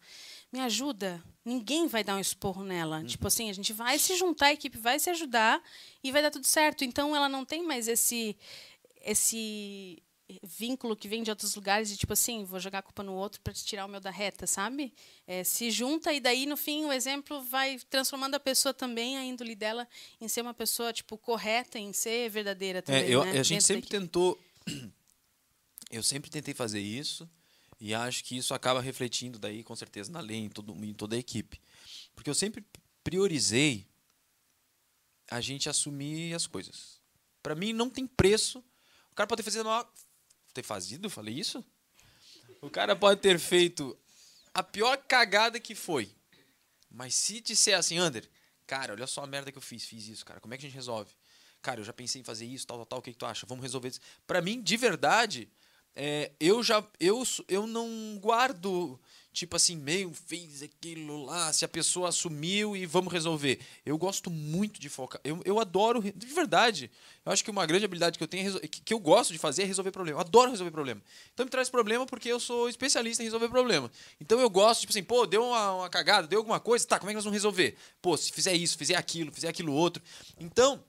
[0.51, 2.99] me ajuda, ninguém vai dar um esporro nela.
[2.99, 3.05] Uhum.
[3.05, 5.61] Tipo assim, a gente vai se juntar, a equipe vai se ajudar
[6.03, 6.83] e vai dar tudo certo.
[6.83, 8.35] Então ela não tem mais esse
[9.03, 10.01] esse
[10.43, 13.41] vínculo que vem de outros lugares de tipo assim, vou jogar a culpa no outro
[13.41, 14.93] para te tirar o meu da reta, sabe?
[15.27, 19.25] É, se junta e daí no fim o exemplo vai transformando a pessoa também, a
[19.25, 19.87] índole dela,
[20.19, 23.03] em ser uma pessoa tipo correta, em ser verdadeira é, também.
[23.03, 23.39] É, eu, né?
[23.39, 24.39] A gente sempre tentou,
[25.91, 27.29] eu sempre tentei fazer isso.
[27.81, 31.15] E acho que isso acaba refletindo daí, com certeza, na lei, em, todo, em toda
[31.15, 31.59] a equipe.
[32.13, 32.63] Porque eu sempre
[33.03, 33.87] priorizei
[35.31, 37.01] a gente assumir as coisas.
[37.41, 38.63] Para mim, não tem preço.
[39.11, 39.91] O cara pode ter fazido uma...
[40.53, 41.09] Ter fazido?
[41.09, 41.65] Falei isso?
[42.61, 43.97] O cara pode ter feito
[44.53, 46.13] a pior cagada que foi.
[46.87, 48.29] Mas se disser assim, Ander,
[48.67, 50.39] cara, olha só a merda que eu fiz, fiz isso, cara.
[50.39, 51.11] Como é que a gente resolve?
[51.63, 52.99] Cara, eu já pensei em fazer isso, tal, tal, tal.
[52.99, 53.47] O que, que tu acha?
[53.47, 54.01] Vamos resolver isso.
[54.27, 55.49] Pra mim, de verdade,
[55.95, 58.99] é, eu já eu, eu não guardo
[59.33, 63.59] tipo assim meio fez aquilo lá se a pessoa assumiu e vamos resolver.
[63.85, 66.89] Eu gosto muito de focar eu, eu adoro de verdade
[67.25, 69.63] eu acho que uma grande habilidade que eu tenho é que, eu gosto de fazer
[69.63, 71.01] é resolver problema eu adoro resolver problema.
[71.33, 73.91] Então me traz problema porque eu sou especialista em resolver problema.
[74.19, 77.09] Então eu gosto tipo assim pô deu uma, uma cagada deu alguma coisa tá como
[77.09, 77.75] é que nós vamos resolver?
[78.01, 80.01] Pô se fizer isso fizer aquilo fizer aquilo outro.
[80.39, 80.81] Então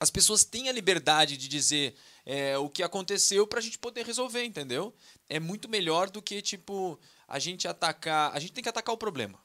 [0.00, 4.06] as pessoas têm a liberdade de dizer é, o que aconteceu para a gente poder
[4.06, 4.94] resolver, entendeu?
[5.28, 8.34] É muito melhor do que, tipo, a gente atacar.
[8.34, 9.38] A gente tem que atacar o problema.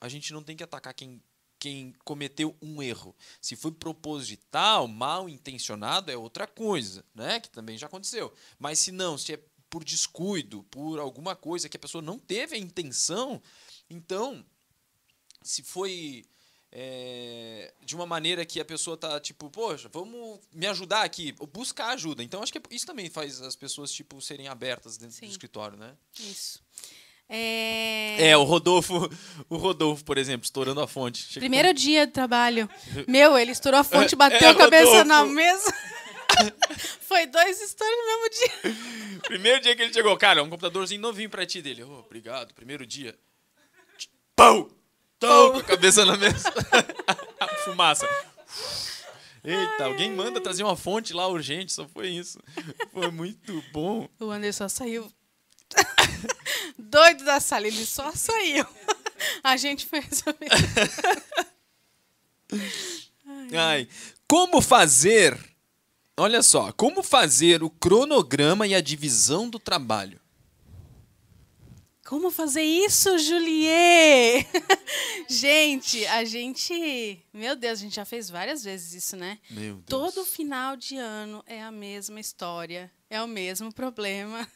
[0.00, 1.22] A gente não tem que atacar quem,
[1.58, 3.14] quem cometeu um erro.
[3.40, 7.40] Se foi proposital, mal intencionado, é outra coisa, né?
[7.40, 8.32] Que também já aconteceu.
[8.58, 12.54] Mas se não, se é por descuido, por alguma coisa que a pessoa não teve
[12.54, 13.42] a intenção,
[13.90, 14.44] então,
[15.42, 16.24] se foi
[16.72, 21.90] é, de uma maneira que a pessoa tá tipo, poxa, vamos me ajudar aqui, buscar
[21.90, 22.22] ajuda.
[22.22, 25.26] Então acho que isso também faz as pessoas tipo serem abertas dentro Sim.
[25.26, 25.94] do escritório, né?
[26.18, 26.62] Isso.
[27.28, 28.30] É...
[28.30, 28.36] é...
[28.36, 29.10] o Rodolfo,
[29.48, 31.22] o Rodolfo, por exemplo, estourando a fonte.
[31.22, 31.74] Chega Primeiro com...
[31.74, 32.68] dia de trabalho.
[33.08, 35.08] Meu, ele estourou a fonte, bateu é, a cabeça Rodolfo.
[35.08, 35.74] na mesa.
[37.00, 39.20] Foi dois estouros no mesmo dia.
[39.22, 41.82] Primeiro dia que ele chegou, cara, um computadorzinho novinho pra ti dele.
[41.82, 43.16] Oh, obrigado, primeiro dia.
[44.34, 44.70] Pau!
[45.18, 46.52] Tô com a cabeça na mesa.
[47.64, 48.06] Fumaça.
[49.42, 52.38] Eita, alguém manda trazer uma fonte lá urgente, só foi isso.
[52.92, 54.08] Foi muito bom.
[54.18, 55.10] O Anderson saiu
[56.78, 58.66] doido da sala, ele só saiu.
[59.42, 60.48] A gente foi resolver.
[63.56, 63.88] Ai,
[64.28, 65.38] como fazer?
[66.16, 70.20] Olha só, como fazer o cronograma e a divisão do trabalho?
[72.06, 74.46] Como fazer isso, Juliet?
[75.28, 77.20] gente, a gente.
[77.34, 79.40] Meu Deus, a gente já fez várias vezes isso, né?
[79.50, 79.84] Meu Deus.
[79.86, 84.48] Todo final de ano é a mesma história, é o mesmo problema.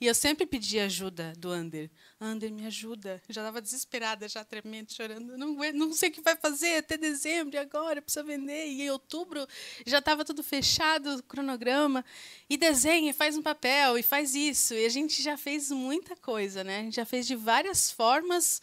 [0.00, 1.90] E eu sempre pedi ajuda do Ander.
[2.20, 3.22] Ander, me ajuda.
[3.28, 5.36] Já estava desesperada, já tremendo, chorando.
[5.36, 8.66] Não, não sei o que vai fazer até dezembro, agora precisa vender.
[8.66, 9.46] E em outubro
[9.86, 12.04] já estava tudo fechado, o cronograma.
[12.48, 14.74] E desenha, faz um papel, e faz isso.
[14.74, 16.80] E a gente já fez muita coisa, né?
[16.80, 18.60] A gente já fez de várias formas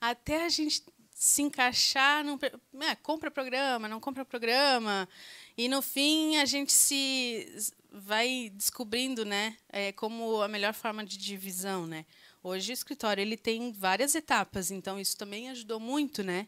[0.00, 0.82] até a gente
[1.14, 2.24] se encaixar.
[2.24, 2.38] Num,
[2.80, 5.08] é, compra programa, não compra programa.
[5.56, 11.16] E no fim a gente se vai descobrindo, né, é, como a melhor forma de
[11.16, 12.06] divisão, né.
[12.42, 16.46] Hoje o escritório ele tem várias etapas, então isso também ajudou muito, né.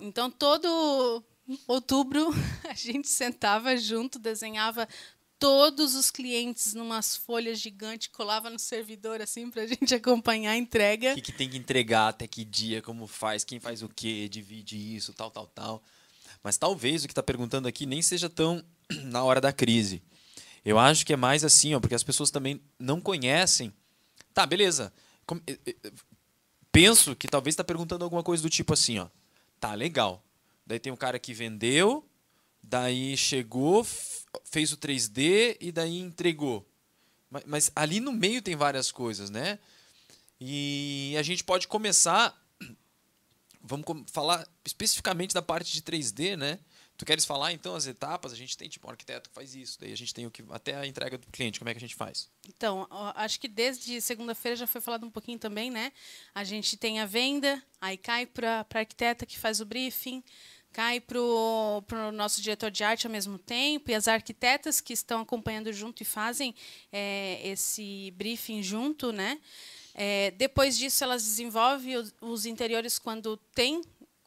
[0.00, 1.24] Então todo
[1.66, 2.28] outubro
[2.68, 4.86] a gente sentava junto, desenhava
[5.38, 10.56] todos os clientes numas folhas gigantes, colava no servidor assim para a gente acompanhar a
[10.56, 11.12] entrega.
[11.12, 14.28] O que, que, tem que entregar, até que dia, como faz, quem faz o quê,
[14.28, 15.82] divide isso, tal, tal, tal.
[16.42, 18.64] Mas talvez o que está perguntando aqui nem seja tão
[19.04, 20.02] na hora da crise.
[20.66, 23.72] Eu acho que é mais assim, ó, porque as pessoas também não conhecem.
[24.34, 24.92] Tá, beleza.
[26.72, 29.06] Penso que talvez está perguntando alguma coisa do tipo assim, ó.
[29.60, 30.24] Tá, legal.
[30.66, 32.04] Daí tem um cara que vendeu,
[32.60, 33.86] daí chegou,
[34.44, 36.68] fez o 3D e daí entregou.
[37.30, 39.60] Mas, mas, ali no meio tem várias coisas, né?
[40.40, 42.36] E a gente pode começar.
[43.62, 46.58] Vamos falar especificamente da parte de 3D, né?
[46.96, 48.32] Tu queres falar então as etapas?
[48.32, 50.42] A gente tem tipo um arquiteto que faz isso, daí a gente tem o que
[50.50, 52.30] até a entrega do cliente, como é que a gente faz?
[52.48, 55.92] Então, acho que desde segunda-feira já foi falado um pouquinho também, né?
[56.34, 60.24] A gente tem a venda, aí cai para a arquiteta que faz o briefing,
[60.72, 65.20] cai para o nosso diretor de arte ao mesmo tempo, e as arquitetas que estão
[65.20, 66.54] acompanhando junto e fazem
[66.92, 69.38] é, esse briefing junto, né?
[69.94, 73.80] É, depois disso, elas desenvolvem os, os interiores quando tem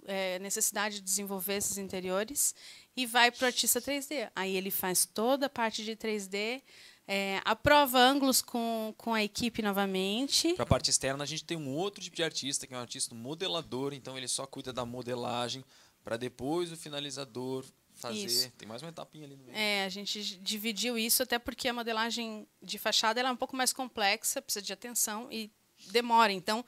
[0.10, 2.56] é, necessidade de desenvolver esses interiores
[2.98, 4.30] e vai para o artista 3D.
[4.36, 6.62] Aí ele faz toda a parte de 3D,
[7.08, 10.54] é, aprova ângulos com, com a equipe novamente.
[10.56, 12.82] Para a parte externa, a gente tem um outro tipo de artista, que é um
[12.82, 15.64] artista modelador, então ele só cuida da modelagem,
[16.04, 18.26] para depois o finalizador fazer.
[18.26, 18.52] Isso.
[18.58, 19.58] Tem mais uma etapinha ali no meio.
[19.58, 23.56] É, a gente dividiu isso até porque a modelagem de fachada ela é um pouco
[23.56, 25.52] mais complexa, precisa de atenção e
[25.92, 26.32] demora.
[26.32, 26.66] Então,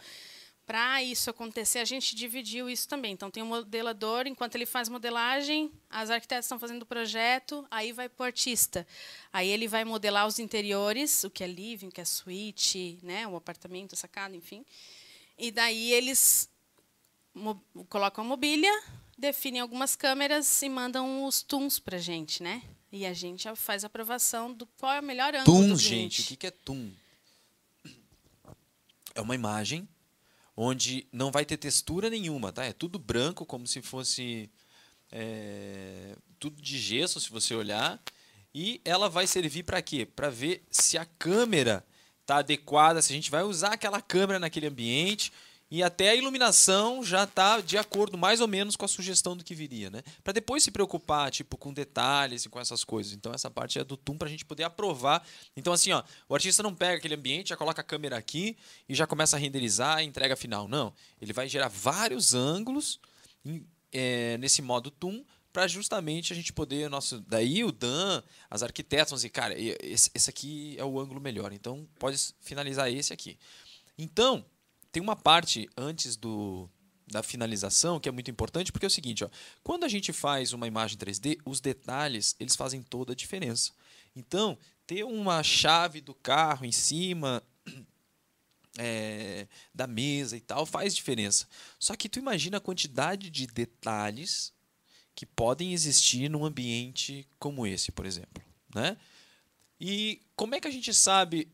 [0.71, 3.11] para isso acontecer, a gente dividiu isso também.
[3.11, 7.67] Então, tem o um modelador, enquanto ele faz modelagem, as arquitetas estão fazendo o projeto,
[7.69, 8.87] aí vai para o artista.
[9.33, 13.27] Aí ele vai modelar os interiores, o que é living, o que é suíte, né,
[13.27, 14.65] o apartamento, a sacada, enfim.
[15.37, 16.49] E daí eles
[17.89, 18.71] colocam a mobília,
[19.17, 22.63] definem algumas câmeras e mandam os tuns para a gente, né?
[22.93, 26.37] E a gente faz a aprovação do qual é o melhor ângulo tum, gente, o
[26.37, 26.93] que é tum?
[29.13, 29.85] É uma imagem
[30.55, 32.65] onde não vai ter textura nenhuma, tá?
[32.65, 34.49] É tudo branco, como se fosse
[35.11, 38.01] é, tudo de gesso, se você olhar.
[38.53, 40.05] E ela vai servir para quê?
[40.05, 41.85] Para ver se a câmera
[42.21, 45.31] está adequada, se a gente vai usar aquela câmera naquele ambiente
[45.71, 49.43] e até a iluminação já está de acordo mais ou menos com a sugestão do
[49.43, 50.03] que viria, né?
[50.21, 53.13] Para depois se preocupar, tipo, com detalhes e com essas coisas.
[53.13, 55.25] Então essa parte é do TUM para a gente poder aprovar.
[55.55, 58.57] Então assim, ó, o artista não pega aquele ambiente, já coloca a câmera aqui
[58.89, 60.67] e já começa a renderizar e entrega final.
[60.67, 62.99] Não, ele vai gerar vários ângulos
[63.45, 68.63] em, é, nesse modo TUM para justamente a gente poder nosso daí o Dan as
[68.63, 73.11] arquitetas vão dizer cara esse, esse aqui é o ângulo melhor então pode finalizar esse
[73.11, 73.37] aqui
[73.97, 74.45] então
[74.91, 76.69] tem uma parte antes do,
[77.07, 79.29] da finalização que é muito importante, porque é o seguinte, ó,
[79.63, 83.71] quando a gente faz uma imagem 3D, os detalhes eles fazem toda a diferença.
[84.15, 87.43] Então, ter uma chave do carro em cima
[88.77, 91.47] é, da mesa e tal faz diferença.
[91.79, 94.53] Só que tu imagina a quantidade de detalhes
[95.13, 98.43] que podem existir num ambiente como esse, por exemplo.
[98.73, 98.97] Né?
[99.79, 101.47] E como é que a gente sabe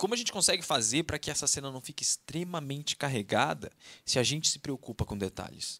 [0.00, 3.70] como a gente consegue fazer para que essa cena não fique extremamente carregada
[4.02, 5.78] se a gente se preocupa com detalhes?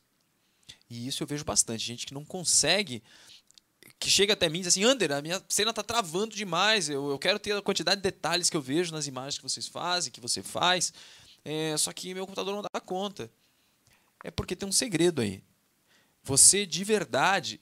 [0.91, 1.87] E isso eu vejo bastante.
[1.87, 3.03] Gente que não consegue.
[3.99, 6.91] Que chega até mim e diz assim: Ander, a minha cena está travando demais.
[6.91, 9.67] Eu, eu quero ter a quantidade de detalhes que eu vejo nas imagens que vocês
[9.67, 10.93] fazem, que você faz.
[11.43, 13.33] É, só que meu computador não dá conta.
[14.23, 15.43] É porque tem um segredo aí.
[16.23, 17.59] Você, de verdade,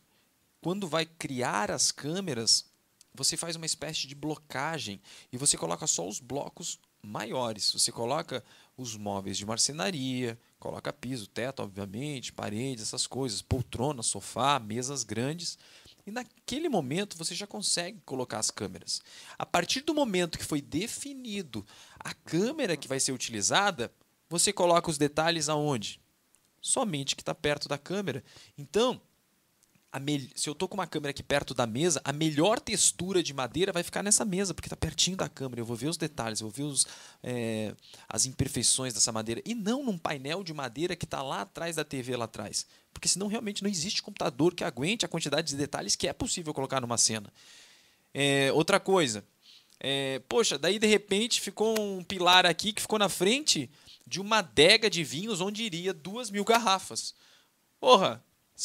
[0.61, 2.68] quando vai criar as câmeras,
[3.14, 5.01] você faz uma espécie de blocagem
[5.33, 7.73] e você coloca só os blocos maiores.
[7.73, 8.44] Você coloca
[8.77, 15.59] os móveis de marcenaria, coloca piso, teto, obviamente, paredes, essas coisas, poltrona, sofá, mesas grandes.
[16.07, 19.03] E naquele momento você já consegue colocar as câmeras.
[19.38, 21.66] A partir do momento que foi definido
[21.99, 23.92] a câmera que vai ser utilizada,
[24.29, 26.01] você coloca os detalhes aonde?
[26.61, 28.23] Somente que está perto da câmera.
[28.57, 29.01] Então,
[29.98, 30.31] me...
[30.35, 33.72] se eu estou com uma câmera aqui perto da mesa, a melhor textura de madeira
[33.72, 35.61] vai ficar nessa mesa, porque está pertinho da câmera.
[35.61, 36.87] Eu vou ver os detalhes, eu vou ver os,
[37.22, 37.74] é,
[38.09, 39.40] as imperfeições dessa madeira.
[39.46, 42.66] E não num painel de madeira que está lá atrás da TV, lá atrás.
[42.92, 46.53] Porque senão realmente não existe computador que aguente a quantidade de detalhes que é possível
[46.53, 47.33] colocar numa cena.
[48.12, 49.24] É, outra coisa.
[49.81, 53.70] É, poxa, daí de repente ficou um pilar aqui que ficou na frente
[54.07, 57.14] de uma adega de vinhos onde iria duas mil garrafas.
[57.79, 58.22] Porra,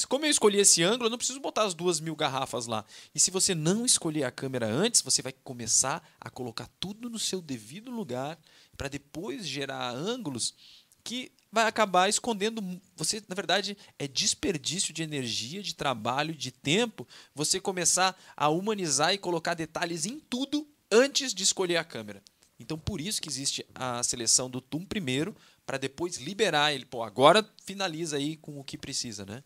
[0.08, 2.84] como eu escolhi esse ângulo, eu não preciso botar as duas mil garrafas lá.
[3.14, 7.20] E se você não escolher a câmera antes, você vai começar a colocar tudo no
[7.20, 8.40] seu devido lugar
[8.76, 10.56] para depois gerar ângulos
[11.04, 12.82] que vai acabar escondendo.
[12.96, 17.08] Você, na verdade, é desperdício de energia, de trabalho, de tempo.
[17.36, 22.24] Você começar a humanizar e colocar detalhes em tudo antes de escolher a câmera.
[22.60, 26.86] Então, por isso que existe a seleção do TUM primeiro, para depois liberar ele.
[26.86, 29.44] Pô, agora finaliza aí com o que precisa, né?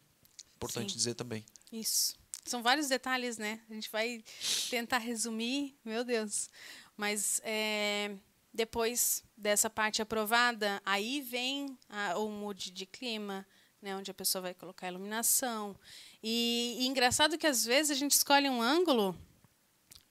[0.58, 0.98] Importante Sim.
[0.98, 1.46] dizer também.
[1.72, 2.16] Isso.
[2.44, 3.60] São vários detalhes, né?
[3.70, 4.24] A gente vai
[4.70, 6.50] tentar resumir, meu Deus.
[6.96, 8.16] Mas é,
[8.54, 13.46] depois dessa parte aprovada, aí vem a, o mood de clima,
[13.80, 15.76] né, onde a pessoa vai colocar a iluminação.
[16.24, 19.16] E, e, engraçado que às vezes a gente escolhe um ângulo,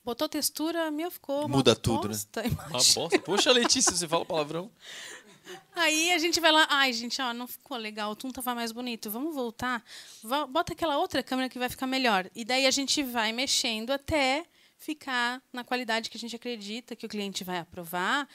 [0.04, 2.14] botou textura, meu, ficou Muda tudo, né?
[2.70, 3.18] Uma bosta.
[3.24, 4.70] Poxa, Letícia, você fala palavrão.
[5.74, 8.72] Aí a gente vai lá, ai, gente, ó, não ficou legal, o Tum tava mais
[8.72, 9.84] bonito, vamos voltar,
[10.50, 12.28] bota aquela outra câmera que vai ficar melhor.
[12.34, 14.44] E daí a gente vai mexendo até
[14.78, 18.28] ficar na qualidade que a gente acredita que o cliente vai aprovar.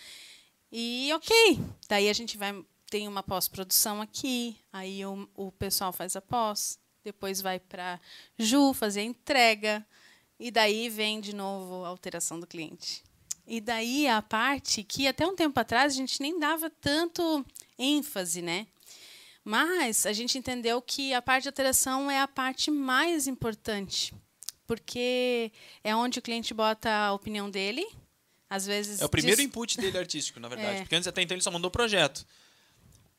[0.72, 6.18] E ok, daí a gente vai tem uma pós-produção aqui, aí o, o pessoal faz
[6.18, 7.98] a pós, depois vai para
[8.38, 9.88] Ju fazer a entrega,
[10.38, 13.02] e daí vem de novo a alteração do cliente.
[13.48, 17.46] E daí a parte que até um tempo atrás a gente nem dava tanto
[17.78, 18.68] ênfase, né?
[19.44, 24.14] Mas a gente entendeu que a parte de alteração é a parte mais importante
[24.72, 25.52] porque
[25.84, 27.86] é onde o cliente bota a opinião dele.
[28.50, 29.02] Às vezes.
[29.02, 29.46] É o primeiro diz...
[29.46, 30.78] input dele artístico, na verdade.
[30.80, 30.82] É.
[30.82, 32.26] Porque antes até então ele só mandou o projeto.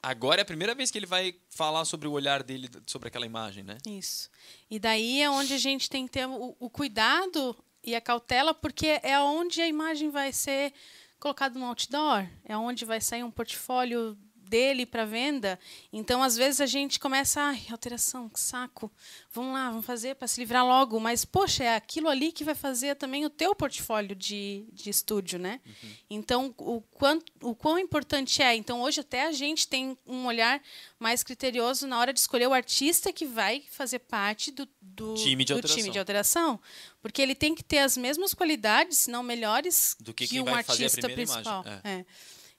[0.02, 3.26] Agora é a primeira vez que ele vai falar sobre o olhar dele sobre aquela
[3.26, 3.76] imagem, né?
[3.86, 4.30] Isso.
[4.70, 7.54] E daí é onde a gente tem que ter o, o cuidado
[7.84, 10.72] e a cautela, porque é onde a imagem vai ser
[11.18, 14.16] colocada no outdoor, é onde vai sair um portfólio
[14.52, 15.58] dele para venda.
[15.90, 18.92] Então, às vezes, a gente começa, ai, alteração, que saco.
[19.32, 21.00] Vamos lá, vamos fazer para se livrar logo.
[21.00, 25.38] Mas, poxa, é aquilo ali que vai fazer também o teu portfólio de, de estúdio,
[25.38, 25.58] né?
[25.64, 25.90] Uhum.
[26.10, 28.54] Então, o, quanto, o quão importante é.
[28.54, 30.60] Então, hoje até a gente tem um olhar
[30.98, 35.46] mais criterioso na hora de escolher o artista que vai fazer parte do, do, time,
[35.46, 36.60] de do time de alteração.
[37.00, 40.54] Porque ele tem que ter as mesmas qualidades, se não melhores, do que, que um
[40.54, 41.64] artista principal.
[41.66, 42.00] É.
[42.00, 42.04] É.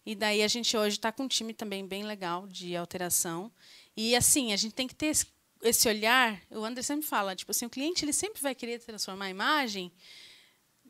[0.06, 3.52] E daí a gente hoje está com um time também bem legal de alteração.
[3.96, 5.28] E assim, a gente tem que ter esse,
[5.62, 6.42] esse olhar.
[6.52, 9.92] O André sempre fala, tipo assim, o cliente ele sempre vai querer transformar a imagem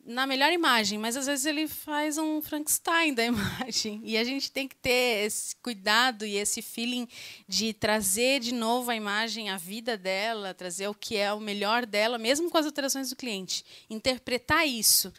[0.04, 4.00] na melhor imagem, mas às vezes ele faz um Frankenstein da imagem.
[4.04, 7.08] E a gente tem que ter esse cuidado e esse feeling
[7.48, 11.86] de trazer de novo a imagem, a vida dela, trazer o que é o melhor
[11.86, 13.64] dela, mesmo com as alterações do cliente.
[13.88, 15.12] Interpretar isso,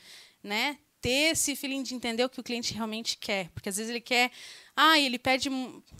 [0.43, 0.77] né?
[1.05, 3.49] Ter esse feeling de entender o que o cliente realmente quer.
[3.49, 4.31] Porque às vezes ele quer.
[4.75, 5.51] Ah, ele pede.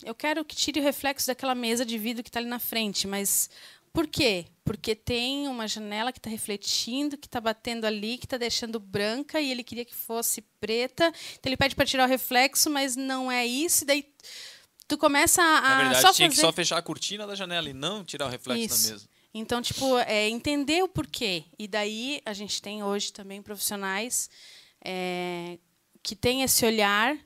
[0.04, 3.06] Eu quero que tire o reflexo daquela mesa de vidro que está ali na frente,
[3.06, 3.48] mas
[3.94, 4.48] por quê?
[4.64, 9.40] Porque tem uma janela que está refletindo, que está batendo ali, que está deixando branca
[9.40, 11.14] e ele queria que fosse preta.
[11.34, 13.84] Então ele pede para tirar o reflexo, mas não é isso.
[13.84, 14.06] E daí
[14.88, 15.62] tu começa a.
[15.62, 16.42] Na verdade, só tinha fazer...
[16.42, 18.88] que só fechar a cortina da janela e não tirar o reflexo isso.
[18.88, 19.10] da mesa.
[19.36, 21.44] Então, tipo, é entender o porquê.
[21.60, 24.32] E daí a gente tem hoje também profissionais
[24.86, 25.58] é,
[26.04, 27.18] que têm esse olhar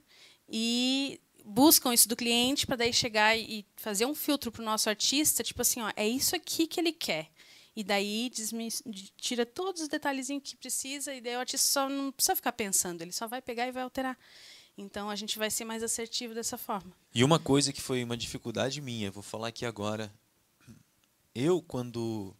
[0.47, 4.87] e buscam isso do cliente para daí chegar e fazer um filtro para o nosso
[4.87, 7.29] artista, tipo assim, ó, é isso aqui que ele quer.
[7.75, 8.31] E daí
[9.17, 13.01] tira todos os detalhezinhos que precisa e daí o artista só não precisa ficar pensando,
[13.01, 14.17] ele só vai pegar e vai alterar.
[14.77, 16.95] Então a gente vai ser mais assertivo dessa forma.
[17.13, 20.13] E uma coisa que foi uma dificuldade minha, vou falar aqui agora.
[21.35, 22.35] Eu quando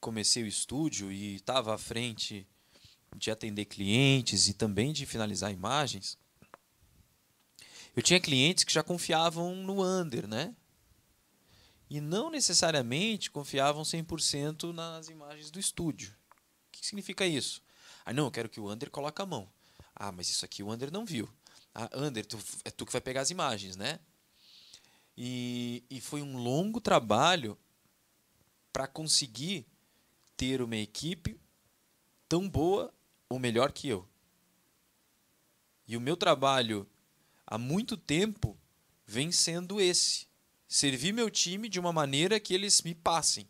[0.00, 2.46] comecei o estúdio e estava à frente
[3.16, 6.18] de atender clientes e também de finalizar imagens,
[7.94, 10.54] eu tinha clientes que já confiavam no under, né?
[11.90, 16.14] E não necessariamente confiavam 100% nas imagens do estúdio.
[16.30, 17.62] O que significa isso?
[18.04, 19.46] Ah, não, eu quero que o under coloque a mão.
[19.94, 21.28] Ah, mas isso aqui o under não viu.
[21.74, 24.00] Ah, under, tu, é tu que vai pegar as imagens, né?
[25.16, 27.58] E, e foi um longo trabalho
[28.72, 29.66] para conseguir
[30.34, 31.38] ter uma equipe
[32.26, 32.92] tão boa
[33.32, 34.06] ou melhor que eu.
[35.86, 36.86] E o meu trabalho
[37.46, 38.58] há muito tempo
[39.06, 40.26] vem sendo esse:
[40.68, 43.48] servir meu time de uma maneira que eles me passem.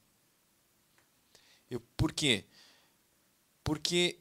[1.69, 2.45] Eu, por quê?
[3.65, 4.21] Porque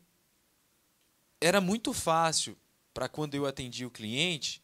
[1.40, 2.58] era muito fácil
[2.92, 4.64] para quando eu atendia o cliente,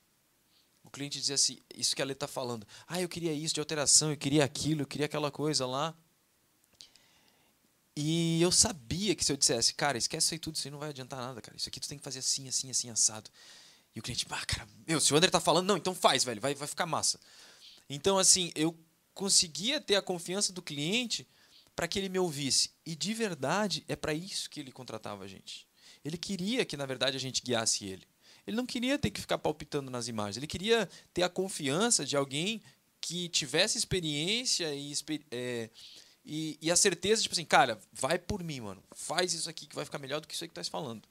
[0.83, 3.59] o cliente dizia assim: Isso que a Lê está falando, ah, eu queria isso de
[3.59, 5.95] alteração, eu queria aquilo, eu queria aquela coisa lá.
[7.99, 10.77] E eu sabia que se eu dissesse, cara, esquece isso aí tudo, isso aí não
[10.77, 11.57] vai adiantar nada, cara.
[11.57, 13.27] Isso aqui tu tem que fazer assim, assim, assim, assado.
[13.95, 16.39] E o cliente, ah, cara, meu, se o André tá falando, não, então faz, velho,
[16.39, 17.19] vai, vai ficar massa.
[17.89, 18.77] Então, assim, eu
[19.15, 21.27] conseguia ter a confiança do cliente
[21.75, 22.69] para que ele me ouvisse.
[22.85, 25.67] E de verdade, é para isso que ele contratava a gente.
[26.05, 28.03] Ele queria que, na verdade, a gente guiasse ele.
[28.45, 30.37] Ele não queria ter que ficar palpitando nas imagens.
[30.37, 32.61] Ele queria ter a confiança de alguém
[33.01, 34.93] que tivesse experiência e,
[35.31, 35.71] é,
[36.29, 38.83] e, e, a certeza, tipo assim, cara, vai por mim, mano.
[38.93, 41.07] Faz isso aqui que vai ficar melhor do que isso aí que tu tá falando.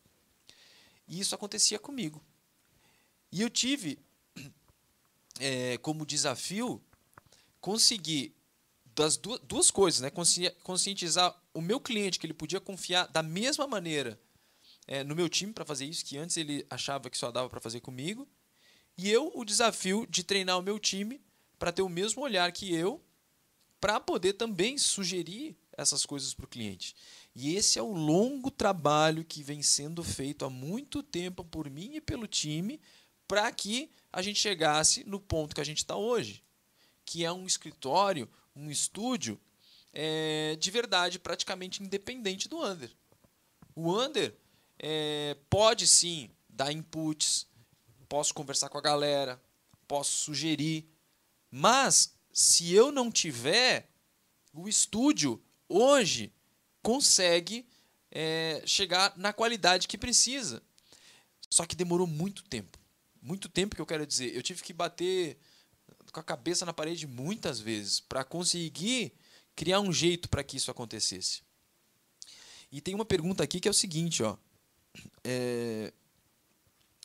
[1.08, 2.22] E isso acontecia comigo.
[3.32, 3.98] E eu tive
[5.40, 6.82] é, como desafio
[7.62, 8.36] conseguir
[8.94, 10.10] das duas, duas coisas, né?
[10.62, 14.20] Conscientizar o meu cliente que ele podia confiar da mesma maneira
[14.86, 17.60] é, no meu time para fazer isso, que antes ele achava que só dava para
[17.60, 18.28] fazer comigo.
[18.98, 21.22] E eu o desafio de treinar o meu time
[21.58, 23.02] para ter o mesmo olhar que eu,
[23.80, 26.94] para poder também sugerir essas coisas para o cliente.
[27.34, 31.96] E esse é o longo trabalho que vem sendo feito há muito tempo por mim
[31.96, 32.80] e pelo time
[33.28, 36.42] para que a gente chegasse no ponto que a gente está hoje,
[37.04, 39.38] que é um escritório, um estúdio
[39.92, 42.90] é, de verdade praticamente independente do Under.
[43.74, 44.34] O Under
[44.78, 47.46] é, pode sim dar inputs,
[48.08, 49.42] posso conversar com a galera,
[49.86, 50.88] posso sugerir,
[51.50, 53.88] mas se eu não tiver,
[54.52, 56.30] o estúdio hoje
[56.82, 57.66] consegue
[58.10, 60.62] é, chegar na qualidade que precisa.
[61.48, 62.78] Só que demorou muito tempo.
[63.22, 64.36] Muito tempo que eu quero dizer.
[64.36, 65.38] Eu tive que bater
[66.12, 69.14] com a cabeça na parede muitas vezes para conseguir
[69.54, 71.40] criar um jeito para que isso acontecesse.
[72.70, 74.36] E tem uma pergunta aqui que é o seguinte, ó.
[75.24, 75.90] É,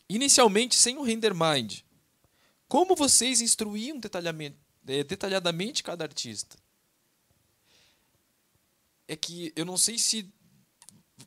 [0.10, 1.80] inicialmente, sem o render mind,
[2.68, 4.54] como vocês instruíam é,
[4.84, 6.58] detalhadamente cada artista?
[9.08, 10.32] É que eu não sei se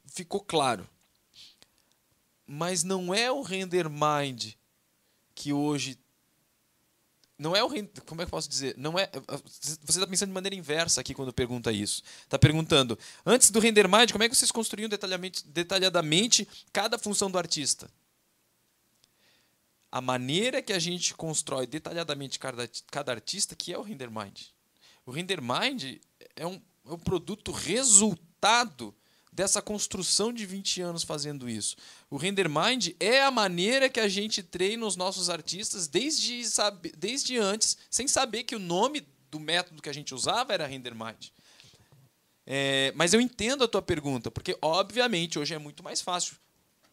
[0.06, 0.88] ficou claro,
[2.46, 4.52] mas não é o render mind
[5.34, 5.98] que hoje
[7.36, 7.68] não é o
[8.06, 8.74] como é que eu posso dizer?
[8.78, 9.10] Não é
[9.82, 12.02] você está pensando de maneira inversa aqui quando pergunta isso.
[12.22, 17.36] Está perguntando antes do render mind como é que vocês construíam detalhadamente cada função do
[17.36, 17.90] artista?
[19.94, 24.40] A maneira que a gente constrói detalhadamente cada, cada artista que é o render mind.
[25.06, 26.00] O render mind
[26.34, 28.92] é um, é um produto resultado
[29.32, 31.76] dessa construção de 20 anos fazendo isso.
[32.10, 36.92] O Render Mind é a maneira que a gente treina os nossos artistas desde, sabe,
[36.96, 40.94] desde antes, sem saber que o nome do método que a gente usava era Render
[40.94, 41.28] Mind.
[42.44, 46.34] É, mas eu entendo a tua pergunta, porque obviamente hoje é muito mais fácil.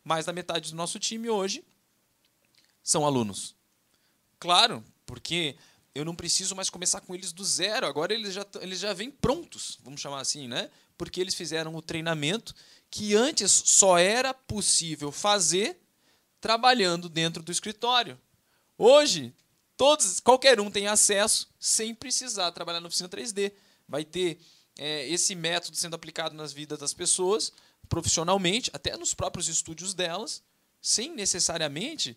[0.03, 1.63] Mais da metade do nosso time hoje
[2.84, 3.55] são alunos.
[4.39, 5.55] Claro, porque
[5.93, 7.86] eu não preciso mais começar com eles do zero.
[7.86, 10.69] Agora eles já, eles já vêm prontos, vamos chamar assim, né?
[11.01, 12.53] porque eles fizeram o treinamento
[12.88, 15.82] que antes só era possível fazer
[16.39, 18.21] trabalhando dentro do escritório.
[18.77, 19.34] Hoje,
[19.75, 23.51] todos, qualquer um tem acesso sem precisar trabalhar na oficina 3D.
[23.88, 24.39] Vai ter
[24.77, 27.51] é, esse método sendo aplicado nas vidas das pessoas,
[27.89, 30.43] profissionalmente, até nos próprios estúdios delas,
[30.79, 32.15] sem necessariamente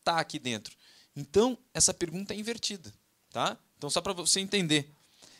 [0.00, 0.76] estar tá aqui dentro.
[1.14, 2.92] Então, essa pergunta é invertida.
[3.30, 3.56] Tá?
[3.76, 4.90] Então, só para você entender.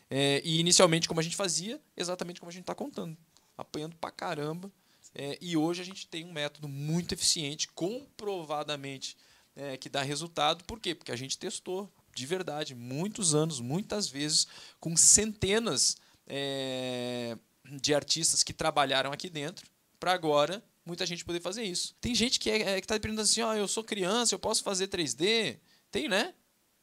[0.09, 3.17] É, e inicialmente, como a gente fazia, exatamente como a gente está contando,
[3.57, 4.71] apanhando pra caramba.
[5.15, 9.17] É, e hoje a gente tem um método muito eficiente, comprovadamente
[9.57, 10.65] é, que dá resultado.
[10.65, 10.95] Por quê?
[10.95, 14.47] Porque a gente testou de verdade, muitos anos, muitas vezes,
[14.81, 15.97] com centenas
[16.27, 21.95] é, de artistas que trabalharam aqui dentro, para agora muita gente poder fazer isso.
[22.01, 24.62] Tem gente que é, é está perguntando assim: ó, oh, eu sou criança, eu posso
[24.62, 25.59] fazer 3D?
[25.91, 26.35] Tem, né?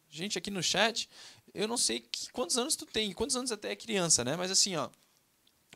[0.09, 1.09] Gente aqui no chat
[1.57, 4.35] eu não sei que, quantos anos tu tem, quantos anos até é criança, né?
[4.35, 4.89] Mas assim, ó.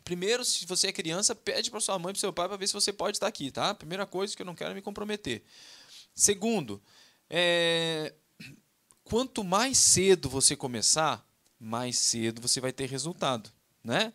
[0.04, 2.74] Primeiro, se você é criança, pede para sua mãe, para seu pai, para ver se
[2.74, 3.74] você pode estar aqui, tá?
[3.74, 5.44] Primeira coisa que eu não quero é me comprometer.
[6.14, 6.82] Segundo,
[7.30, 8.14] é,
[9.04, 11.26] quanto mais cedo você começar,
[11.60, 13.52] mais cedo você vai ter resultado,
[13.84, 14.14] né?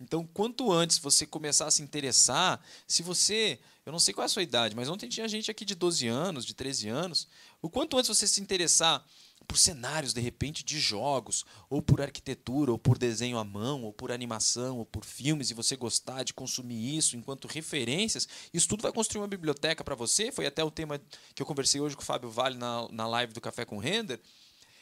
[0.00, 4.26] Então, quanto antes você começar a se interessar, se você, eu não sei qual é
[4.26, 7.26] a sua idade, mas ontem tinha gente aqui de 12 anos, de 13 anos,
[7.62, 9.04] o quanto antes você se interessar
[9.46, 13.92] por cenários, de repente, de jogos, ou por arquitetura, ou por desenho à mão, ou
[13.92, 18.82] por animação, ou por filmes, e você gostar de consumir isso enquanto referências, isso tudo
[18.82, 20.32] vai construir uma biblioteca para você.
[20.32, 21.00] Foi até o tema
[21.34, 24.20] que eu conversei hoje com o Fábio Vale na, na live do Café com Render.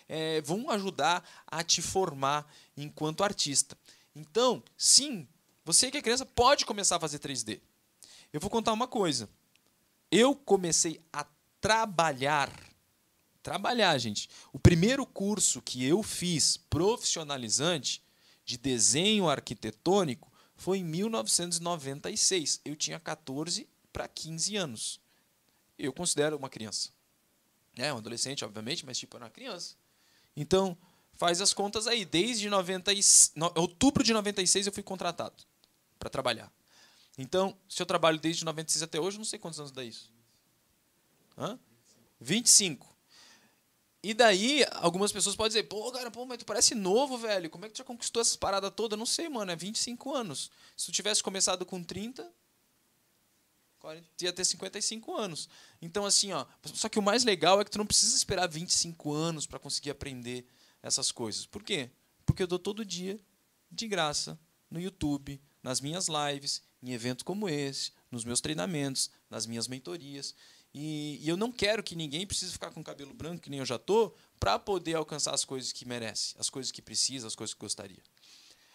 [0.08, 2.46] É, vão ajudar a te formar
[2.76, 3.76] enquanto artista.
[4.14, 5.28] Então, sim,
[5.64, 7.60] você que é criança pode começar a fazer 3D.
[8.32, 9.28] Eu vou contar uma coisa.
[10.10, 11.26] Eu comecei a
[11.60, 12.50] trabalhar
[13.44, 14.28] trabalhar, gente.
[14.54, 18.02] O primeiro curso que eu fiz profissionalizante
[18.42, 22.62] de desenho arquitetônico foi em 1996.
[22.64, 25.00] Eu tinha 14 para 15 anos.
[25.78, 26.88] Eu considero uma criança.
[27.76, 29.76] É, um adolescente, obviamente, mas tipo, era uma criança.
[30.34, 30.76] Então,
[31.16, 32.04] faz as contas aí.
[32.04, 32.92] Desde 90
[33.34, 35.42] no, outubro de 96 eu fui contratado
[35.98, 36.52] para trabalhar.
[37.16, 40.12] Então, se eu trabalho desde 96 até hoje, não sei quantos anos dá isso.
[41.38, 41.58] Hã?
[42.20, 42.94] 25.
[44.02, 47.48] E daí, algumas pessoas podem dizer, pô, cara, pô, mas tu parece novo, velho.
[47.48, 48.98] Como é que tu já conquistou essas paradas todas?
[48.98, 50.50] Não sei, mano, é 25 anos.
[50.76, 52.30] Se tu tivesse começado com 30,
[54.20, 55.48] ia ter 55 anos.
[55.80, 56.44] Então, assim, ó.
[56.74, 59.90] Só que o mais legal é que tu não precisa esperar 25 anos para conseguir
[59.90, 60.46] aprender
[60.84, 61.46] essas coisas.
[61.46, 61.90] Por quê?
[62.26, 63.18] Porque eu dou todo dia,
[63.70, 64.38] de graça,
[64.70, 70.34] no YouTube, nas minhas lives, em eventos como esse, nos meus treinamentos, nas minhas mentorias.
[70.74, 73.66] E, e, eu não quero que ninguém precise ficar com cabelo branco, que nem eu
[73.66, 77.54] já tô, para poder alcançar as coisas que merece, as coisas que precisa, as coisas
[77.54, 78.02] que gostaria.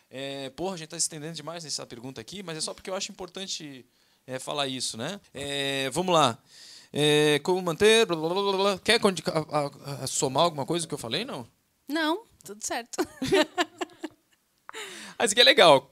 [0.09, 2.89] É, porra, a gente está se estendendo demais nessa pergunta aqui, mas é só porque
[2.89, 3.85] eu acho importante
[4.25, 5.21] é, falar isso, né?
[5.31, 6.41] É, vamos lá.
[6.91, 8.07] É, como manter.
[8.07, 11.47] Blá, blá, blá, Quer a, a, a, somar alguma coisa que eu falei, não?
[11.89, 12.97] Não, tudo certo.
[15.17, 15.89] mas que é legal.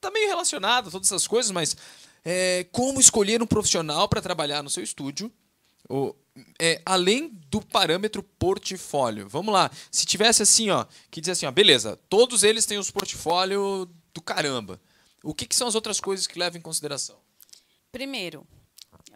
[0.00, 1.76] Tá meio relacionado todas essas coisas, mas
[2.24, 5.32] é, como escolher um profissional para trabalhar no seu estúdio,
[5.88, 6.16] ou,
[6.58, 9.28] é, além do parâmetro portfólio.
[9.28, 9.70] Vamos lá.
[9.90, 14.22] Se tivesse assim, ó, que diz assim, ó, beleza, todos eles têm os portfólio do
[14.22, 14.80] caramba.
[15.22, 17.18] O que, que são as outras coisas que levam em consideração?
[17.90, 18.46] Primeiro,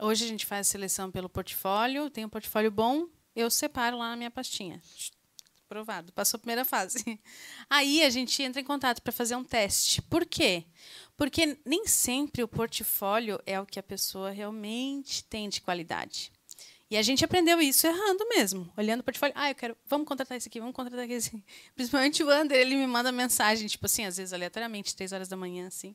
[0.00, 4.10] hoje a gente faz a seleção pelo portfólio, tem um portfólio bom, eu separo lá
[4.10, 4.82] na minha pastinha.
[5.68, 7.20] Aprovado, passou a primeira fase.
[7.68, 10.00] Aí a gente entra em contato para fazer um teste.
[10.00, 10.64] Por quê?
[11.14, 16.32] Porque nem sempre o portfólio é o que a pessoa realmente tem de qualidade.
[16.90, 19.34] E a gente aprendeu isso errando mesmo, olhando o portfólio.
[19.36, 21.44] Ah, eu quero, vamos contratar esse aqui, vamos contratar esse.
[21.76, 25.36] Principalmente o Ander, ele me manda mensagem, tipo assim, às vezes aleatoriamente, três horas da
[25.36, 25.94] manhã, assim.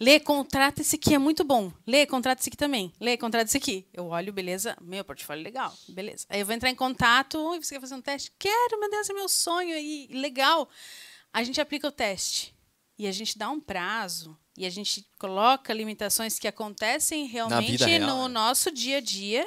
[0.00, 1.72] Lê, contrata esse aqui, é muito bom.
[1.86, 2.92] Lê, contrata esse aqui também.
[3.00, 3.86] Lê, contrata esse aqui.
[3.92, 6.24] Eu olho, beleza, meu portfólio legal, beleza.
[6.28, 8.32] Aí eu vou entrar em contato, e você quer fazer um teste?
[8.38, 10.68] Quero, meu Deus, é meu sonho aí, legal.
[11.32, 12.54] A gente aplica o teste
[12.96, 18.08] e a gente dá um prazo e a gente coloca limitações que acontecem realmente real,
[18.08, 18.34] no né?
[18.34, 19.46] nosso dia a dia.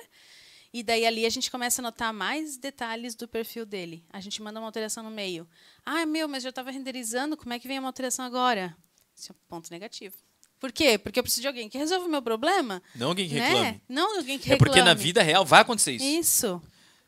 [0.73, 4.05] E daí ali a gente começa a notar mais detalhes do perfil dele.
[4.09, 5.45] A gente manda uma alteração no meio.
[5.85, 8.75] Ah, meu, mas já estava renderizando, como é que vem uma alteração agora?
[9.13, 10.15] Esse é um ponto negativo.
[10.61, 10.95] Por quê?
[10.95, 12.83] Porque eu preciso de alguém que resolva o meu problema.
[12.93, 13.47] Não alguém que né?
[13.47, 13.81] reclame.
[13.89, 14.53] Não alguém que reclame.
[14.53, 16.05] É porque na vida real vai acontecer isso.
[16.05, 16.61] Isso.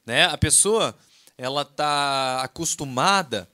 [0.04, 0.26] Né?
[0.26, 0.98] A pessoa,
[1.38, 3.48] ela tá acostumada,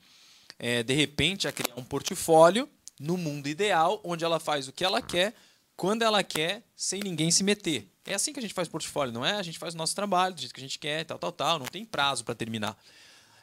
[0.58, 4.86] é, de repente, a criar um portfólio no mundo ideal, onde ela faz o que
[4.86, 5.36] ela quer,
[5.76, 7.92] quando ela quer, sem ninguém se meter.
[8.06, 9.34] É assim que a gente faz portfólio, não é?
[9.34, 11.60] A gente faz o nosso trabalho do jeito que a gente quer, tal, tal, tal,
[11.60, 12.78] não tem prazo para terminar.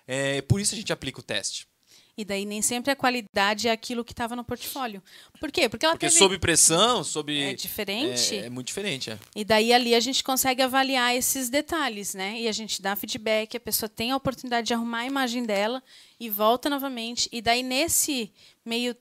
[0.09, 1.69] É por isso a gente aplica o teste.
[2.17, 5.03] E daí nem sempre a qualidade é aquilo que estava no portfólio.
[5.39, 5.69] Por quê?
[5.69, 6.19] Porque ela Porque teve...
[6.19, 8.37] sob pressão, sob é diferente.
[8.37, 9.19] É, é, muito diferente, é.
[9.35, 12.41] E daí ali a gente consegue avaliar esses detalhes, né?
[12.41, 15.83] E a gente dá feedback, a pessoa tem a oportunidade de arrumar a imagem dela
[16.19, 17.29] e volta novamente.
[17.31, 18.33] E daí nesse
[18.65, 18.97] meio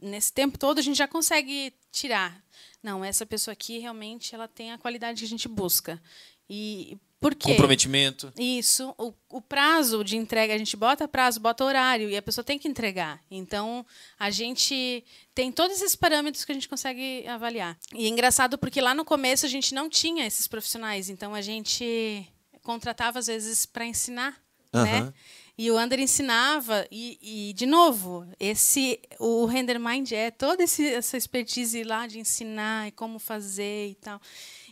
[0.00, 2.40] nesse tempo todo a gente já consegue tirar.
[2.82, 6.00] Não, essa pessoa aqui realmente ela tem a qualidade que a gente busca.
[6.48, 7.50] E por quê?
[7.50, 8.32] Comprometimento.
[8.38, 8.94] Isso.
[8.96, 12.58] O, o prazo de entrega, a gente bota prazo, bota horário, e a pessoa tem
[12.58, 13.20] que entregar.
[13.30, 13.84] Então,
[14.18, 15.04] a gente
[15.34, 17.78] tem todos esses parâmetros que a gente consegue avaliar.
[17.94, 21.42] E é engraçado porque lá no começo a gente não tinha esses profissionais, então a
[21.42, 22.26] gente
[22.62, 24.40] contratava às vezes para ensinar,
[24.72, 24.82] uhum.
[24.82, 25.12] né?
[25.58, 30.86] E o Under ensinava, e, e, de novo, esse o Render Mind é toda esse,
[30.86, 34.18] essa expertise lá de ensinar e como fazer e tal.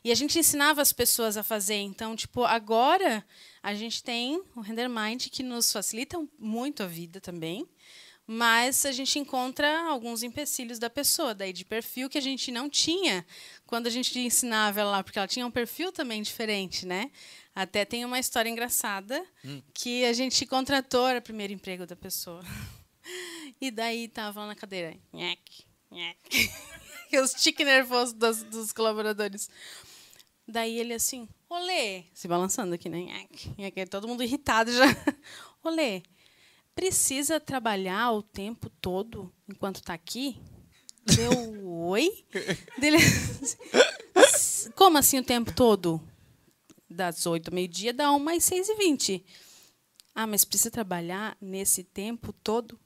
[0.05, 1.77] E a gente ensinava as pessoas a fazer.
[1.77, 3.25] Então, tipo, agora
[3.63, 7.69] a gente tem o Render Mind que nos facilita muito a vida também.
[8.31, 12.69] Mas a gente encontra alguns empecilhos da pessoa, daí de perfil que a gente não
[12.69, 13.25] tinha
[13.67, 17.11] quando a gente ensinava ela lá, porque ela tinha um perfil também diferente, né?
[17.55, 19.63] Até tem uma história engraçada hum.
[19.73, 22.43] que a gente contratou era o primeiro emprego da pessoa.
[23.61, 24.95] E daí tava lá na cadeira.
[25.13, 26.51] Nhec, nhec.
[27.23, 29.49] Os tique nervosos dos, dos, colaboradores.
[30.49, 33.27] Daí ele assim, olê, se balançando aqui, né?
[33.59, 34.85] Nhec, todo mundo irritado já.
[35.63, 36.03] Olê,
[36.75, 40.41] precisa trabalhar o tempo todo enquanto está aqui?
[41.05, 42.25] Deu oi?
[42.79, 42.99] Dele,
[44.75, 46.01] Como assim o tempo todo?
[46.91, 49.27] das 8 ao meio-dia dá 1 às 6 e 20.
[50.15, 52.79] Ah, mas precisa trabalhar nesse tempo todo?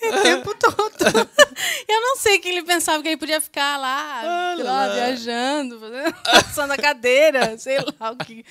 [0.00, 1.28] É, é o tempo todo.
[1.88, 5.80] Eu não sei que ele pensava que ele podia ficar lá, lá, lá viajando,
[6.24, 8.44] passando a cadeira, sei lá o que.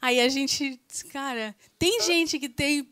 [0.00, 0.80] Aí a gente,
[1.12, 2.88] cara, tem gente que tem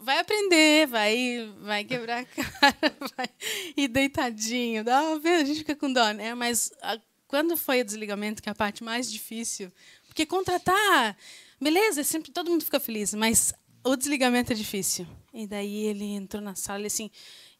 [0.00, 3.28] vai aprender, vai, vai quebrar a cara, vai
[3.76, 6.34] ir deitadinho, dá uma vez, a gente fica com dó, né?
[6.34, 9.70] Mas a, quando foi o desligamento, que é a parte mais difícil,
[10.06, 11.14] porque contratar,
[11.60, 13.52] beleza, sempre todo mundo fica feliz, mas
[13.84, 15.06] o desligamento é difícil.
[15.32, 17.10] E daí ele entrou na sala e assim,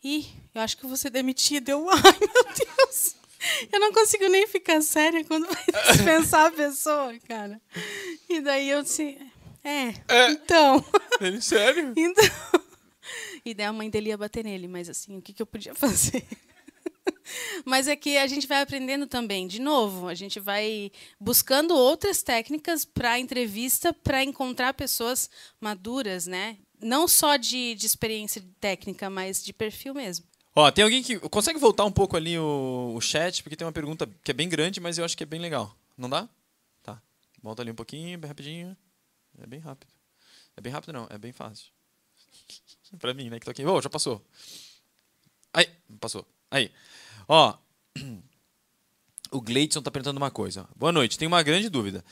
[0.02, 1.68] ih, eu acho que vou ser demitido.
[1.68, 3.16] Eu, ai, meu Deus.
[3.72, 7.60] Eu não consigo nem ficar séria quando vai dispensar a pessoa, cara.
[8.28, 9.16] E daí eu disse,
[9.62, 10.30] é, É.
[10.30, 10.84] então.
[11.20, 11.92] Ele, sério?
[11.96, 12.24] Então.
[13.44, 15.74] E daí a mãe dele ia bater nele, mas assim, o que, que eu podia
[15.74, 16.24] fazer?
[17.64, 20.90] Mas é que a gente vai aprendendo também, de novo, a gente vai
[21.20, 25.28] buscando outras técnicas para entrevista, para encontrar pessoas
[25.60, 26.56] maduras, né?
[26.80, 30.26] Não só de, de experiência técnica, mas de perfil mesmo.
[30.54, 31.18] Ó, tem alguém que.
[31.20, 34.48] Consegue voltar um pouco ali o, o chat, porque tem uma pergunta que é bem
[34.48, 35.76] grande, mas eu acho que é bem legal.
[35.96, 36.28] Não dá?
[36.82, 37.00] Tá.
[37.42, 38.76] Volta ali um pouquinho, bem rapidinho.
[39.40, 39.90] É bem rápido.
[40.56, 41.66] É bem rápido, não, é bem fácil.
[42.98, 43.38] pra mim, né?
[43.38, 43.64] Que tô aqui.
[43.64, 44.24] Ô, já passou.
[45.52, 45.68] Aí,
[46.00, 46.26] passou.
[46.50, 46.72] Aí.
[47.26, 47.56] Ó.
[49.30, 50.66] O Gleidson tá perguntando uma coisa.
[50.74, 52.02] Boa noite, tem uma grande dúvida.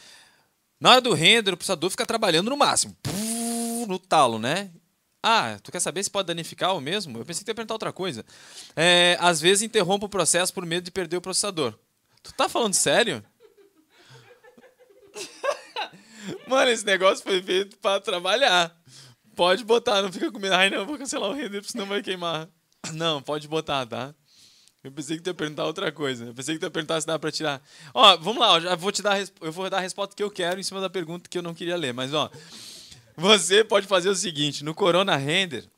[0.78, 2.94] Na hora do render, o processador fica trabalhando no máximo.
[3.86, 4.70] No talo, né?
[5.22, 7.18] Ah, tu quer saber se pode danificar o mesmo?
[7.18, 8.24] Eu pensei que ia perguntar outra coisa.
[8.76, 11.74] É, às vezes interrompe o processo por medo de perder o processador.
[12.22, 13.24] Tu tá falando sério?
[16.46, 18.76] Mano, esse negócio foi feito pra trabalhar.
[19.34, 20.54] Pode botar, não fica com medo.
[20.54, 22.48] Ai, não, vou cancelar o render, senão vai queimar.
[22.92, 24.14] Não, pode botar, tá?
[24.82, 26.26] Eu pensei que tu ia perguntar outra coisa.
[26.26, 27.60] Eu pensei que tu ia perguntar se dá pra tirar.
[27.92, 30.30] Ó, vamos lá, eu já vou te dar eu vou dar a resposta que eu
[30.30, 32.30] quero em cima da pergunta que eu não queria ler, mas ó,
[33.16, 35.68] você pode fazer o seguinte, no Corona Render,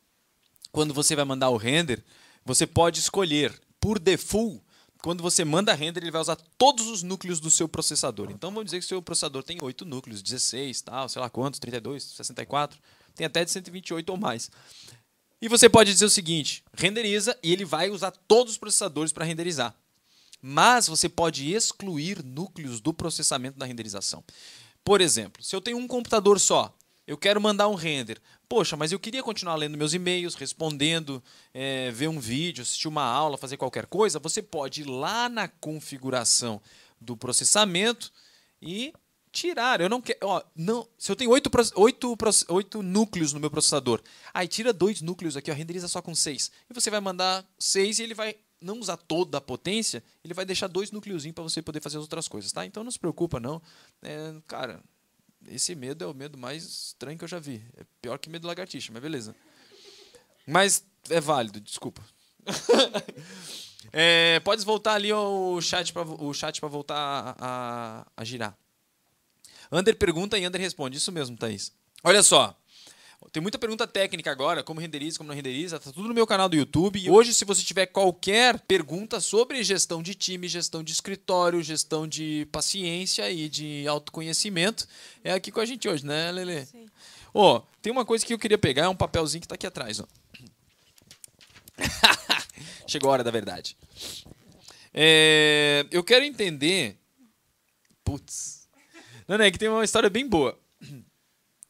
[0.72, 2.04] quando você vai mandar o render,
[2.44, 4.60] você pode escolher por default,
[5.02, 8.30] quando você manda render, ele vai usar todos os núcleos do seu processador.
[8.30, 11.60] Então vamos dizer que o seu processador tem 8 núcleos, 16, tal, sei lá quantos,
[11.60, 12.78] 32, 64,
[13.14, 14.50] tem até de 128 ou mais.
[15.40, 19.24] E você pode dizer o seguinte: renderiza e ele vai usar todos os processadores para
[19.24, 19.74] renderizar.
[20.40, 24.22] Mas você pode excluir núcleos do processamento da renderização.
[24.84, 26.74] Por exemplo, se eu tenho um computador só,
[27.08, 28.20] eu quero mandar um render.
[28.46, 31.22] Poxa, mas eu queria continuar lendo meus e-mails, respondendo,
[31.54, 34.18] eh, ver um vídeo, assistir uma aula, fazer qualquer coisa.
[34.18, 36.60] Você pode ir lá na configuração
[37.00, 38.12] do processamento
[38.60, 38.92] e
[39.32, 39.80] tirar.
[39.80, 40.18] Eu não quero.
[40.54, 42.14] Não, se eu tenho oito, oito,
[42.50, 44.02] oito núcleos no meu processador,
[44.34, 46.52] aí tira dois núcleos aqui, ó, renderiza só com seis.
[46.68, 50.44] E você vai mandar seis e ele vai não usar toda a potência, ele vai
[50.44, 52.66] deixar dois núcleozinhos para você poder fazer as outras coisas, tá?
[52.66, 53.62] Então não se preocupa, não.
[54.02, 54.82] É, cara,
[55.50, 57.64] esse medo é o medo mais estranho que eu já vi.
[57.76, 59.34] É pior que medo de lagartixa, mas beleza.
[60.46, 62.02] Mas é válido, desculpa.
[63.92, 68.56] É, podes voltar ali o chat para o chat para voltar a, a, a girar.
[69.70, 70.98] Ander pergunta e Ander responde.
[70.98, 71.72] Isso mesmo, Thaís.
[72.02, 72.54] Olha só.
[73.32, 76.48] Tem muita pergunta técnica agora, como renderiza, como não renderiza, tá tudo no meu canal
[76.48, 76.98] do YouTube.
[76.98, 82.06] E hoje, se você tiver qualquer pergunta sobre gestão de time, gestão de escritório, gestão
[82.06, 84.86] de paciência e de autoconhecimento,
[85.22, 86.64] é aqui com a gente hoje, né, Lele?
[86.66, 86.86] Sim.
[87.34, 90.00] Ó, tem uma coisa que eu queria pegar, é um papelzinho que tá aqui atrás,
[90.00, 90.06] ó.
[92.86, 93.76] Chegou a hora da verdade.
[94.94, 96.96] É, eu quero entender.
[98.02, 98.68] Putz.
[99.26, 100.58] Não, não, é que tem uma história bem boa.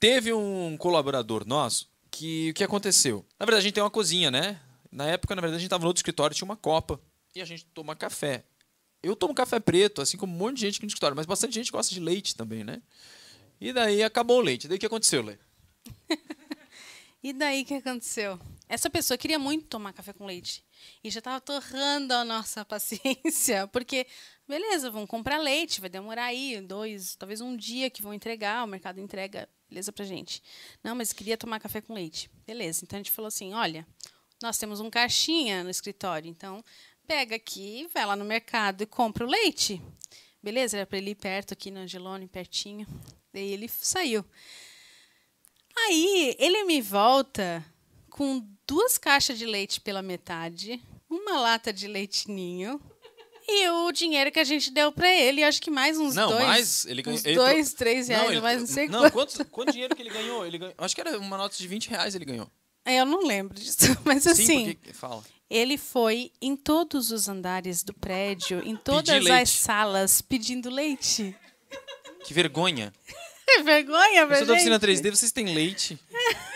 [0.01, 3.25] Teve um colaborador nosso que o que aconteceu?
[3.39, 4.61] Na verdade, a gente tem uma cozinha, né?
[4.91, 7.01] Na época, na verdade, a gente tava no outro escritório, tinha uma copa
[7.35, 8.45] e a gente toma café.
[9.03, 11.55] Eu tomo café preto, assim como um monte de gente aqui no escritório, mas bastante
[11.55, 12.83] gente gosta de leite também, né?
[13.61, 14.67] E daí acabou o leite.
[14.67, 15.37] Daí o que aconteceu, Lê?
[17.21, 18.39] E daí o que aconteceu?
[18.69, 20.65] Essa pessoa queria muito tomar café com leite.
[21.03, 23.67] E já estava torrando a nossa paciência.
[23.67, 24.07] Porque,
[24.47, 28.69] beleza, vão comprar leite, vai demorar aí dois, talvez um dia que vão entregar, o
[28.69, 30.43] mercado entrega, beleza pra gente.
[30.83, 32.31] Não, mas queria tomar café com leite.
[32.47, 32.85] Beleza.
[32.85, 33.87] Então a gente falou assim: olha,
[34.43, 36.65] nós temos um caixinha no escritório, então
[37.07, 39.81] pega aqui, vai lá no mercado e compra o leite.
[40.43, 40.77] Beleza?
[40.77, 42.87] Era para ele ir perto aqui no Angelone, pertinho.
[43.33, 44.25] Daí ele saiu.
[45.77, 47.65] Aí ele me volta
[48.11, 52.81] com duas caixas de leite pela metade, uma lata de leite ninho
[53.49, 55.43] e o dinheiro que a gente deu pra ele.
[55.43, 56.45] Acho que mais uns Não, dois.
[56.45, 59.13] mais, ele ganhou- Uns ele dois, três reais, ele- mais não sei Não, quanto.
[59.13, 60.47] quanto, quanto dinheiro que ele ganhou?
[60.47, 60.75] Ele ganhou?
[60.79, 62.51] Acho que era uma nota de 20 reais ele ganhou.
[62.87, 64.45] Eu não lembro disso, mas assim.
[64.47, 64.93] Sim, porque...
[64.93, 65.25] Fala.
[65.51, 69.49] Ele foi em todos os andares do prédio, em todas as leite.
[69.51, 71.35] salas, pedindo leite.
[72.25, 72.93] Que vergonha.
[73.49, 74.83] É vergonha, pra sou da oficina gente?
[75.03, 75.99] 3D, vocês têm leite.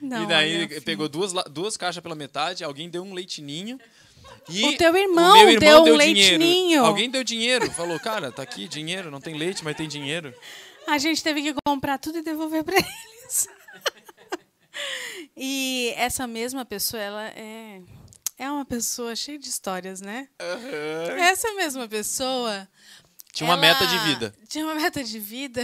[0.00, 0.82] Não, e daí olha, filho.
[0.82, 3.78] pegou duas, duas caixas pela metade, alguém deu um leitinho.
[4.48, 6.38] E O teu irmão meu irmão deu um dinheiro.
[6.38, 6.84] leitinho.
[6.84, 7.70] Alguém deu dinheiro.
[7.72, 10.32] Falou, cara, tá aqui dinheiro, não tem leite, mas tem dinheiro.
[10.86, 13.48] A gente teve que comprar tudo e devolver para eles.
[15.36, 17.82] e essa mesma pessoa, ela é,
[18.38, 20.28] é uma pessoa cheia de histórias, né?
[21.18, 22.68] Essa mesma pessoa.
[23.32, 24.34] Tinha uma meta de vida.
[24.48, 25.62] Tinha uma meta de vida.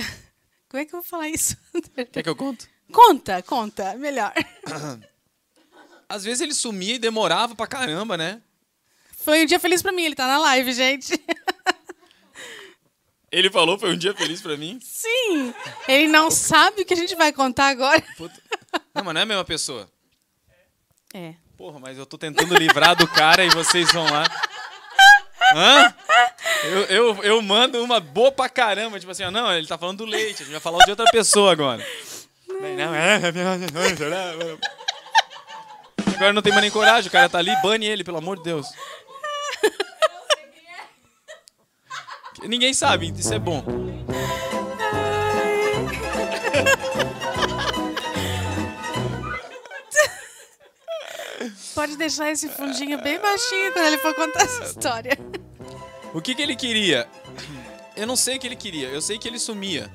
[0.68, 1.57] Como é que eu vou falar isso?
[2.12, 2.68] Quer que eu conte?
[2.93, 4.32] Conta, conta, melhor.
[6.09, 8.41] Às vezes ele sumia e demorava pra caramba, né?
[9.16, 11.18] Foi um dia feliz pra mim, ele tá na live, gente.
[13.32, 14.78] Ele falou, foi um dia feliz pra mim.
[14.80, 15.53] Sim!
[15.89, 18.01] Ele não sabe o que a gente vai contar agora.
[18.16, 18.41] Puta.
[18.95, 19.91] Não, mas não é a mesma pessoa.
[21.12, 21.35] É.
[21.57, 24.24] Porra, mas eu tô tentando livrar do cara e vocês vão lá.
[25.53, 25.95] Hã?
[26.64, 29.01] Eu, eu, eu mando uma boa pra caramba.
[29.01, 30.43] Tipo assim, ó, não, ele tá falando do leite.
[30.43, 31.85] A gente vai falar de outra pessoa agora.
[36.15, 37.09] Agora não tem mais nem coragem.
[37.09, 38.67] O cara tá ali, bane ele, pelo amor de Deus.
[42.43, 43.65] Ninguém sabe, isso é bom.
[51.75, 55.19] Pode deixar esse fundinho bem baixinho quando ele for contar essa história.
[56.12, 57.09] O que, que ele queria?
[57.97, 59.91] Eu não sei o que ele queria, eu sei que ele sumia.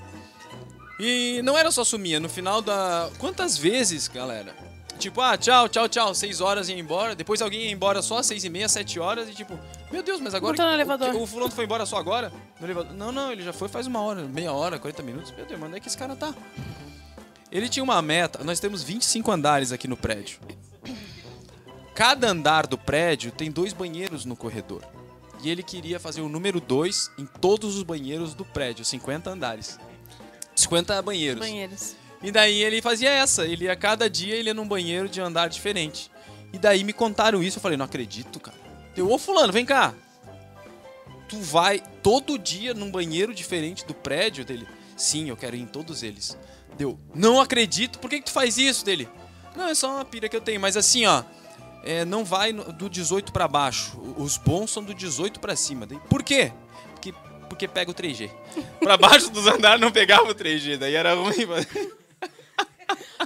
[1.00, 3.10] E não era só sumia, no final da.
[3.18, 4.54] Quantas vezes, galera?
[4.98, 7.16] Tipo, ah, tchau, tchau, tchau, seis horas ia embora.
[7.16, 9.30] Depois alguém ia embora só às seis e meia, sete horas.
[9.30, 9.58] E tipo,
[9.90, 10.58] meu Deus, mas agora.
[10.62, 11.16] No o- elevador.
[11.16, 12.34] O, fulano foi embora só agora?
[12.60, 12.94] No elevador?
[12.94, 15.32] Não, não, ele já foi faz uma hora, meia hora, 40 minutos.
[15.32, 16.34] Meu Deus, mas onde é que esse cara tá?
[17.50, 18.44] Ele tinha uma meta.
[18.44, 20.40] Nós temos 25 andares aqui no prédio.
[21.96, 24.84] Cada andar do prédio tem dois banheiros no corredor.
[25.42, 29.80] E ele queria fazer o número 2 em todos os banheiros do prédio, 50 andares.
[30.60, 31.40] 50 banheiros.
[31.40, 31.96] Banheiros.
[32.22, 35.48] E daí ele fazia essa, ele ia cada dia ele ia num banheiro de andar
[35.48, 36.12] diferente.
[36.52, 38.58] E daí me contaram isso, eu falei, não acredito, cara.
[38.96, 39.94] Eu, ô fulano, vem cá.
[41.30, 44.68] Tu vai todo dia num banheiro diferente do prédio dele?
[44.98, 46.38] Sim, eu quero ir em todos eles.
[46.78, 49.08] Deu, não acredito, por que, que tu faz isso dele?
[49.56, 51.24] Não, é só uma pira que eu tenho, mas assim, ó.
[51.84, 54.00] é, não vai do 18 pra baixo.
[54.18, 55.88] Os bons são do 18 pra cima.
[56.10, 56.52] Por quê?
[57.50, 58.30] Porque, pega o 3G.
[58.80, 61.46] Pra baixo dos andares não pegava o 3G, daí era ruim.
[61.48, 61.68] mas-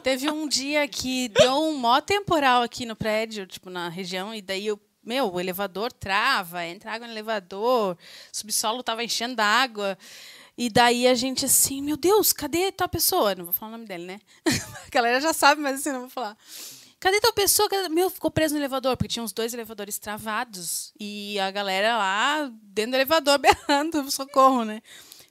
[0.02, 4.42] Teve um dia que deu um mó temporal aqui no prédio, tipo, na região, e
[4.42, 4.80] daí eu.
[5.06, 7.98] Meu, o elevador trava, entra água no elevador,
[8.32, 9.98] subsolo tava enchendo d'água.
[10.58, 13.36] E daí a gente assim, meu Deus, cadê tal pessoa?
[13.36, 14.22] Não vou falar o nome dele, né?
[14.48, 16.38] a galera já sabe, mas assim, não vou falar.
[17.04, 17.68] Cadê tal pessoa?
[17.68, 20.94] Cadê- Meu, ficou preso no elevador, porque tinha uns dois elevadores travados.
[20.98, 24.82] E a galera lá dentro do elevador berrando, socorro, né?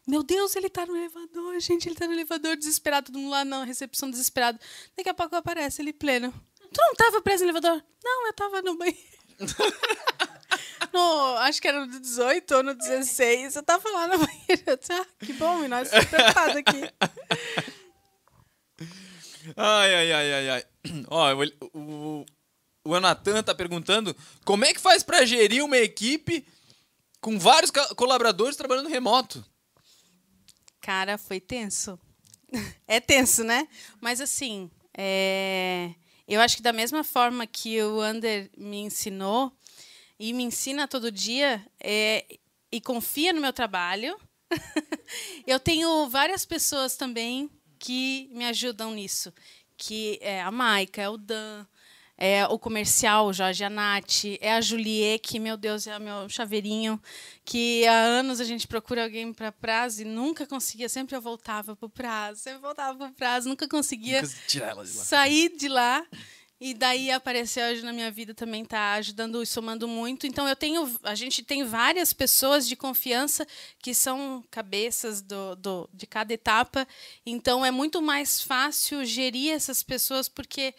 [0.06, 3.42] Meu Deus, ele tá no elevador, gente, ele tá no elevador, desesperado, todo mundo lá
[3.42, 4.58] na recepção desesperado.
[4.94, 6.30] Daqui a pouco aparece ele pleno.
[6.74, 7.82] Tu não tava preso no elevador?
[8.04, 8.98] Não, eu tava no banheiro.
[10.92, 13.56] no, acho que era no 18 ou no 16.
[13.56, 14.78] Eu tava lá no banheiro.
[14.90, 16.82] Ah, que bom, e nós preparados aqui.
[19.56, 20.64] Ai, ai, ai, ai, ai.
[21.08, 22.26] Ó, o, o,
[22.84, 26.46] o Anatan tá perguntando como é que faz pra gerir uma equipe
[27.20, 29.44] com vários colaboradores trabalhando remoto.
[30.80, 31.98] Cara, foi tenso.
[32.86, 33.66] É tenso, né?
[34.02, 35.94] Mas assim, é,
[36.28, 39.50] eu acho que da mesma forma que o Ander me ensinou
[40.18, 42.26] e me ensina todo dia é,
[42.70, 44.18] e confia no meu trabalho,
[45.46, 47.50] eu tenho várias pessoas também
[47.82, 49.34] que me ajudam nisso,
[49.76, 51.66] que é a Maica, é o Dan,
[52.16, 56.28] é o comercial, o Jorge Anati, é a Julie, que, meu Deus, é o meu
[56.28, 57.02] chaveirinho,
[57.44, 61.74] que há anos a gente procura alguém para prazo e nunca conseguia, sempre eu voltava
[61.74, 64.22] para o prazo, sempre voltava para o prazo, nunca conseguia
[64.60, 66.06] ela de sair de lá.
[66.64, 70.28] E daí apareceu hoje na minha vida também tá ajudando e somando muito.
[70.28, 73.44] Então eu tenho, a gente tem várias pessoas de confiança
[73.80, 76.86] que são cabeças do, do, de cada etapa.
[77.26, 80.72] Então é muito mais fácil gerir essas pessoas porque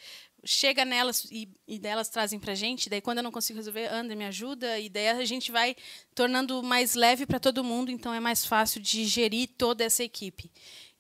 [0.46, 2.90] chega nelas e, e delas trazem pra gente.
[2.90, 4.80] Daí quando eu não consigo resolver, anda, me ajuda.
[4.80, 5.76] E daí a gente vai
[6.16, 7.92] tornando mais leve para todo mundo.
[7.92, 10.50] Então é mais fácil de gerir toda essa equipe.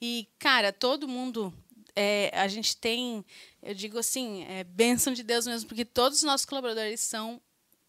[0.01, 1.53] E cara, todo mundo
[1.95, 3.25] é, a gente tem,
[3.61, 7.41] eu digo assim, é bênção de Deus mesmo, porque todos os nossos colaboradores são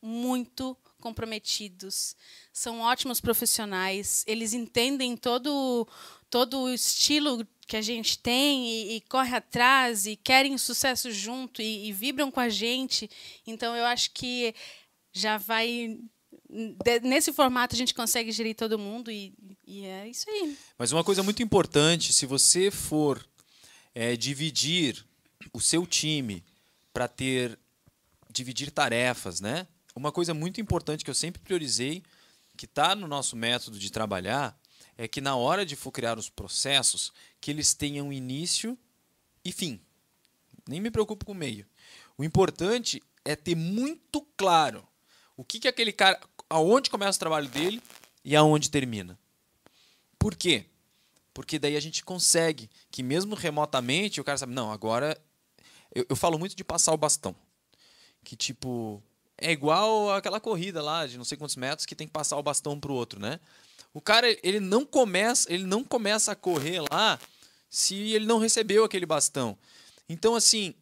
[0.03, 2.17] muito comprometidos,
[2.53, 5.87] são ótimos profissionais, eles entendem todo,
[6.31, 11.63] todo o estilo que a gente tem e, e corre atrás e querem sucesso junto
[11.63, 13.11] e, e vibram com a gente.
[13.47, 14.55] Então eu acho que
[15.13, 15.99] já vai
[17.03, 19.35] nesse formato a gente consegue gerir todo mundo e,
[19.67, 20.57] e é isso aí.
[20.79, 23.25] Mas uma coisa muito importante, se você for
[23.95, 25.05] é, dividir
[25.53, 26.45] o seu time
[26.93, 27.59] para ter
[28.31, 29.67] dividir tarefas, né?
[29.95, 32.03] Uma coisa muito importante que eu sempre priorizei,
[32.57, 34.59] que está no nosso método de trabalhar,
[34.99, 38.77] é que na hora de for criar os processos, que eles tenham início
[39.45, 39.81] e fim.
[40.69, 41.67] Nem me preocupo com o meio.
[42.19, 44.87] O importante é ter muito claro
[45.37, 47.83] o que, que aquele cara, aonde começa o trabalho dele
[48.25, 49.19] e aonde termina.
[50.19, 50.67] Por quê?
[51.35, 55.21] Porque daí a gente consegue que mesmo remotamente o cara sabe, não, agora
[55.93, 57.35] eu, eu falo muito de passar o bastão.
[58.25, 59.03] que tipo
[59.37, 62.43] é igual aquela corrida lá de não sei quantos metros que tem que passar o
[62.43, 63.41] bastão pro outro, né?
[63.93, 67.19] O cara ele não começa, ele não começa a correr lá
[67.69, 69.59] se ele não recebeu aquele bastão.
[70.09, 70.73] Então assim,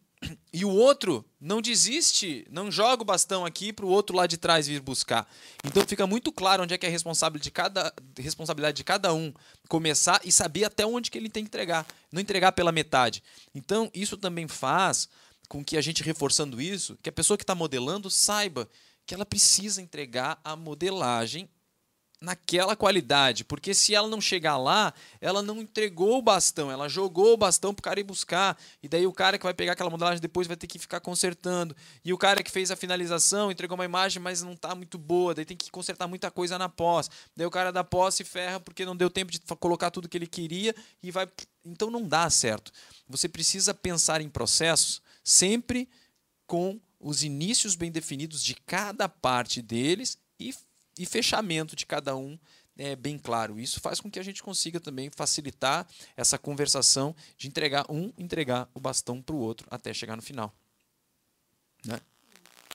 [0.53, 4.37] e o outro não desiste, não joga o bastão aqui para o outro lá de
[4.37, 5.29] trás vir buscar.
[5.65, 9.13] Então fica muito claro onde é que é a responsabilidade de cada, responsabilidade de cada
[9.13, 9.33] um
[9.69, 13.23] começar e saber até onde que ele tem que entregar, não entregar pela metade.
[13.55, 15.09] Então isso também faz
[15.49, 18.69] com que a gente reforçando isso, que a pessoa que está modelando saiba
[19.07, 21.49] que ela precisa entregar a modelagem
[22.23, 27.35] naquela qualidade, porque se ela não chegar lá, ela não entregou o bastão, ela jogou
[27.35, 30.21] o bastão pro cara ir buscar, e daí o cara que vai pegar aquela modelagem
[30.21, 33.85] depois vai ter que ficar consertando, e o cara que fez a finalização entregou uma
[33.85, 37.47] imagem, mas não tá muito boa, daí tem que consertar muita coisa na pós, daí
[37.47, 40.29] o cara da pós se ferra porque não deu tempo de colocar tudo que ele
[40.29, 41.29] queria e vai,
[41.65, 42.73] então não dá certo.
[43.09, 45.89] Você precisa pensar em processos sempre
[46.47, 50.55] com os inícios bem definidos de cada parte deles e
[50.99, 52.39] e fechamento de cada um
[52.77, 53.61] é bem claro.
[53.61, 55.87] Isso faz com que a gente consiga também facilitar
[56.17, 60.55] essa conversação de entregar um, entregar o bastão para o outro até chegar no final.
[61.85, 62.01] Né?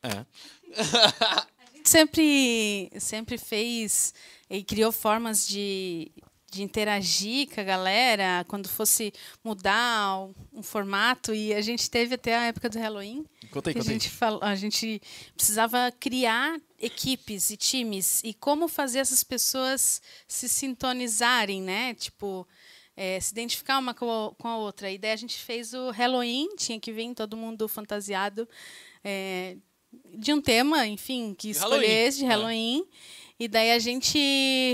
[0.03, 0.25] É.
[1.57, 4.13] A gente sempre, sempre fez
[4.49, 6.11] e criou formas de,
[6.49, 12.37] de interagir com a galera quando fosse mudar um formato e a gente teve até
[12.37, 15.01] a época do Halloween Conta aí, que conta a gente falou, a gente
[15.35, 21.93] precisava criar equipes e times e como fazer essas pessoas se sintonizarem, né?
[21.95, 22.47] Tipo,
[22.95, 24.91] é, se identificar uma com a outra.
[24.91, 28.47] E daí a gente fez o Halloween, tinha que vir todo mundo fantasiado
[29.03, 29.57] é,
[30.15, 32.27] de um tema, enfim, que De Halloween, escolhesse de é.
[32.27, 32.85] Halloween.
[33.39, 34.17] E daí a gente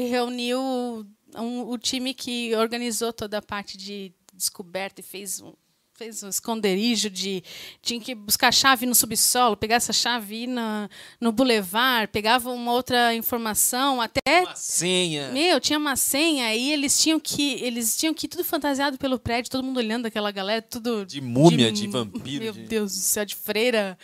[0.09, 1.05] reuniu
[1.35, 5.53] um- o time que organizou toda a parte de descoberta e fez um,
[5.95, 7.43] fez um esconderijo de
[7.81, 10.89] tinha que buscar chave no subsolo, pegar essa chave na,
[11.21, 15.31] no bulevar, pegava uma outra informação, até Uma senha.
[15.31, 19.19] meu, tinha uma senha e eles tinham que eles tinham que ir tudo fantasiado pelo
[19.19, 22.99] prédio, todo mundo olhando aquela galera, tudo De múmia, de vampiro, Meu de- Deus do
[23.01, 23.95] céu, de freira.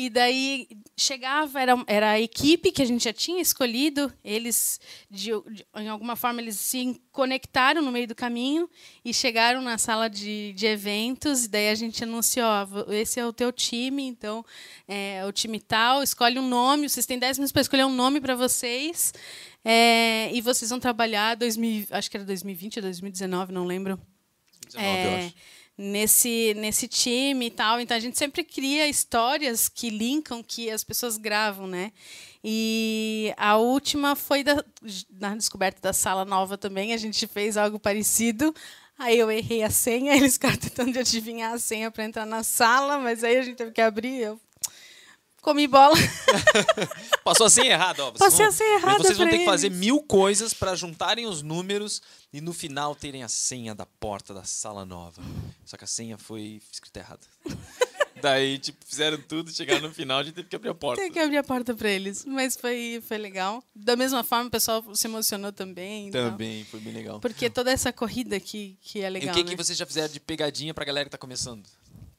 [0.00, 4.78] E daí chegava, era, era a equipe que a gente já tinha escolhido, eles,
[5.10, 8.70] de, de- em alguma forma, eles se conectaram no meio do caminho
[9.04, 12.46] e chegaram na sala de, de eventos, e daí a gente anunciou,
[12.90, 14.44] esse é o teu time, então,
[14.86, 18.20] é o time tal, escolhe um nome, vocês têm 10 minutos para escolher um nome
[18.20, 19.12] para vocês,
[19.64, 24.00] é, e vocês vão trabalhar, 2000, acho que era 2020 ou 2019, não lembro,
[24.64, 25.34] 19, eu é, acho.
[25.78, 27.80] Nesse, nesse time e tal.
[27.80, 31.92] Então a gente sempre cria histórias que linkam, que as pessoas gravam, né?
[32.42, 34.64] E a última foi da,
[35.10, 36.92] na descoberta da sala nova também.
[36.92, 38.52] A gente fez algo parecido.
[38.98, 42.98] Aí eu errei a senha, eles ficaram tentando adivinhar a senha para entrar na sala,
[42.98, 44.20] mas aí a gente teve que abrir.
[44.20, 44.40] Eu
[45.48, 45.96] comi bola.
[47.24, 48.10] Passou a senha errada, ó.
[48.10, 49.78] Vocês Passei vão- a senha errada Mas vocês vão pra ter que fazer eles.
[49.78, 54.44] mil coisas para juntarem os números e no final terem a senha da porta da
[54.44, 55.22] sala nova.
[55.64, 57.20] Só que a senha foi escrita errada.
[58.20, 61.00] Daí, tipo, fizeram tudo, chegaram no final, a gente teve que abrir a porta.
[61.00, 62.24] Teve que abrir a porta para eles.
[62.24, 63.62] Mas foi, foi legal.
[63.72, 66.08] Da mesma forma, o pessoal se emocionou também.
[66.08, 66.32] e tal.
[66.32, 67.20] Também, foi bem legal.
[67.20, 69.30] Porque toda essa corrida que, que é e legal.
[69.30, 69.50] o que, né?
[69.50, 71.62] que vocês já fizeram de pegadinha pra galera que tá começando?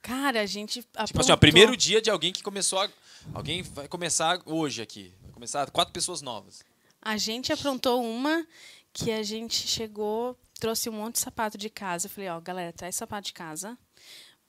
[0.01, 0.81] Cara, a gente.
[0.81, 1.37] Tipo assim, ó, aprontou.
[1.37, 2.89] primeiro dia de alguém que começou a...
[3.33, 5.13] Alguém vai começar hoje aqui.
[5.21, 6.63] Vai começar quatro pessoas novas.
[7.01, 8.45] A gente aprontou uma
[8.93, 12.07] que a gente chegou, trouxe um monte de sapato de casa.
[12.07, 13.77] Eu falei, ó, galera, traz sapato de casa.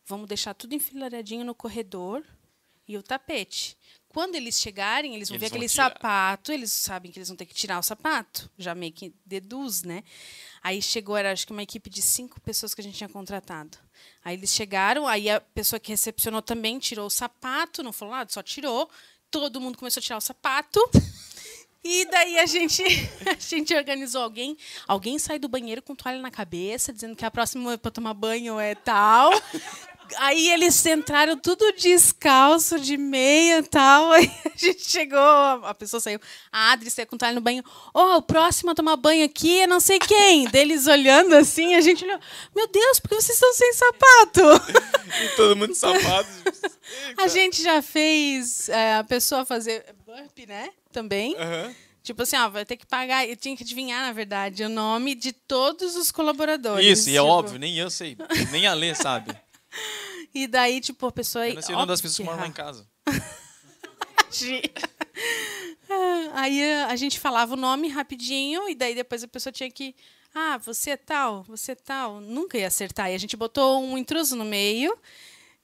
[0.07, 2.25] Vamos deixar tudo enfileiradinho no corredor
[2.87, 3.77] e o tapete.
[4.13, 5.91] Quando eles chegarem, eles vão Eles ver vão aquele tirar.
[5.91, 8.51] sapato, eles sabem que eles vão ter que tirar o sapato.
[8.59, 10.03] Já meio que deduz, né?
[10.63, 13.79] Aí chegou, era acho que uma equipe de cinco pessoas que a gente tinha contratado.
[14.25, 18.31] Aí eles chegaram, aí a pessoa que recepcionou também tirou o sapato, não falou nada,
[18.33, 18.91] só tirou.
[19.31, 20.81] Todo mundo começou a tirar o sapato.
[21.83, 22.83] E daí a gente,
[23.27, 24.55] a gente organizou alguém.
[24.87, 28.61] Alguém sai do banheiro com toalha na cabeça, dizendo que a próxima para tomar banho
[28.61, 29.31] é tal.
[30.19, 34.13] Aí eles entraram tudo descalço, de meia e tal.
[34.13, 36.21] Aí a gente chegou, a pessoa saiu.
[36.53, 37.65] A Adri saiu com toalha no banho.
[37.95, 40.49] Ó, o próximo a tomar banho aqui é não sei quem.
[40.51, 42.19] Deles olhando assim, a gente olhou.
[42.55, 44.41] Meu Deus, por que vocês estão sem sapato?
[45.25, 46.29] E todo mundo sapato.
[47.17, 50.71] A gente já fez é, a pessoa fazer burp, né?
[50.91, 51.37] Também.
[51.37, 51.73] Aham.
[52.03, 53.29] Tipo assim, ó, vai ter que pagar.
[53.29, 56.85] Eu tinha que adivinhar, na verdade, o nome de todos os colaboradores.
[56.85, 58.17] Isso, e é tipo, óbvio, nem eu sei.
[58.51, 59.37] Nem a Lê sabe.
[60.33, 61.49] E daí, tipo, a pessoa.
[61.49, 62.87] Eu não sei o nome das pessoas que moram lá em casa.
[66.35, 69.95] Aí eh, a gente falava o nome rapidinho, e daí depois a pessoa tinha que.
[70.33, 72.21] Ah, você é tal, você é tal.
[72.21, 73.11] Nunca ia acertar.
[73.11, 74.97] E a gente botou um intruso no meio.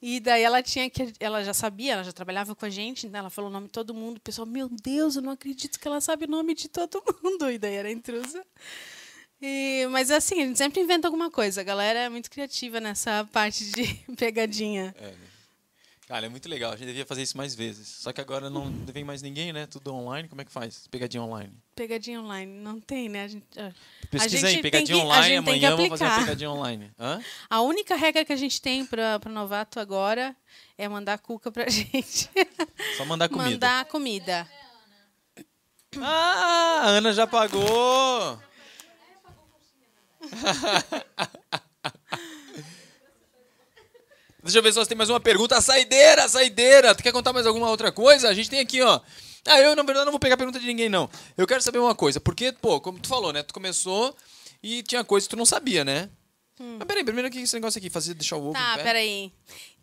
[0.03, 1.13] E daí ela tinha que.
[1.21, 3.73] Ela já sabia, ela já trabalhava com a gente, então ela falou o nome de
[3.73, 4.19] todo mundo.
[4.19, 7.51] O pessoal, meu Deus, eu não acredito que ela sabe o nome de todo mundo.
[7.51, 8.45] E daí era intrusa.
[9.41, 11.61] E, mas assim, a gente sempre inventa alguma coisa.
[11.61, 13.85] A galera é muito criativa nessa parte de
[14.17, 14.95] pegadinha.
[14.99, 15.17] É, né?
[16.09, 16.73] Cara, é muito legal.
[16.73, 17.89] A gente devia fazer isso mais vezes.
[17.89, 19.67] Só que agora não vem mais ninguém, né?
[19.67, 20.29] Tudo online.
[20.29, 20.87] Como é que faz?
[20.87, 21.53] Pegadinha online.
[21.75, 22.61] Pegadinha online.
[22.61, 23.25] Não tem, né?
[23.25, 23.73] A gente, a
[24.09, 25.31] Pesquisa aí, gente pegadinha tem que- a online.
[25.33, 26.93] que Amanhã vamos fazer uma pegadinha online.
[26.97, 27.21] Hã?
[27.51, 30.35] A única regra que a gente tem para novato agora
[30.79, 32.31] é mandar cuca pra gente.
[32.97, 33.51] Só mandar comida.
[33.51, 34.49] Mandar comida.
[36.01, 38.41] Ah, a Ana já pagou.
[44.43, 45.57] Deixa eu ver se tem mais uma pergunta.
[45.57, 46.95] A saideira, a saideira.
[46.95, 48.29] Tu quer contar mais alguma outra coisa?
[48.29, 49.01] A gente tem aqui, ó.
[49.45, 51.11] Ah, eu, na verdade, não vou pegar pergunta de ninguém, não.
[51.37, 52.21] Eu quero saber uma coisa.
[52.21, 53.43] Porque, pô, como tu falou, né?
[53.43, 54.15] Tu começou
[54.63, 56.09] e tinha coisa que tu não sabia, né?
[56.59, 57.91] Mas peraí, primeiro o que é esse negócio aqui?
[57.91, 58.53] Fazer deixar o ovo Hum.
[58.53, 59.33] Tá, peraí.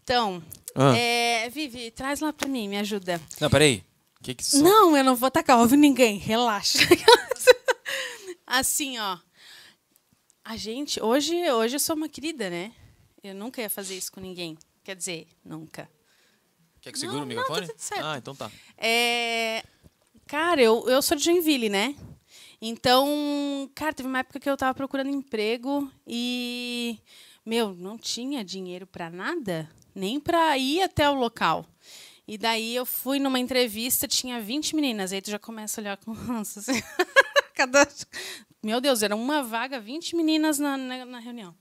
[0.01, 0.41] Então,
[0.75, 0.97] Ah.
[0.97, 3.21] é, Vivi, traz lá pra mim, me ajuda.
[3.39, 3.83] Não, peraí.
[4.23, 4.57] Que que.
[4.57, 6.79] Não, eu não vou tacar ovo em ninguém, relaxa.
[8.47, 9.17] assim, ó.
[10.45, 12.73] A gente, hoje, hoje eu sou uma querida, né?
[13.23, 14.57] Eu nunca ia fazer isso com ninguém.
[14.83, 15.89] Quer dizer, nunca.
[16.81, 17.67] Quer que segure Não, o não, microfone?
[17.67, 18.05] tá tudo certo.
[18.05, 18.51] Ah, então tá.
[18.77, 19.63] É,
[20.27, 21.95] cara, eu, eu sou de Joinville, né?
[22.61, 26.99] Então, cara, teve uma época que eu tava procurando emprego e,
[27.45, 31.65] meu, não tinha dinheiro para nada, nem para ir até o local.
[32.27, 35.97] E daí eu fui numa entrevista, tinha 20 meninas, aí tu já começa a olhar
[35.97, 36.81] com nossa, assim,
[37.55, 37.87] cada
[38.63, 41.53] Meu Deus, era uma vaga, 20 meninas na, na, na reunião.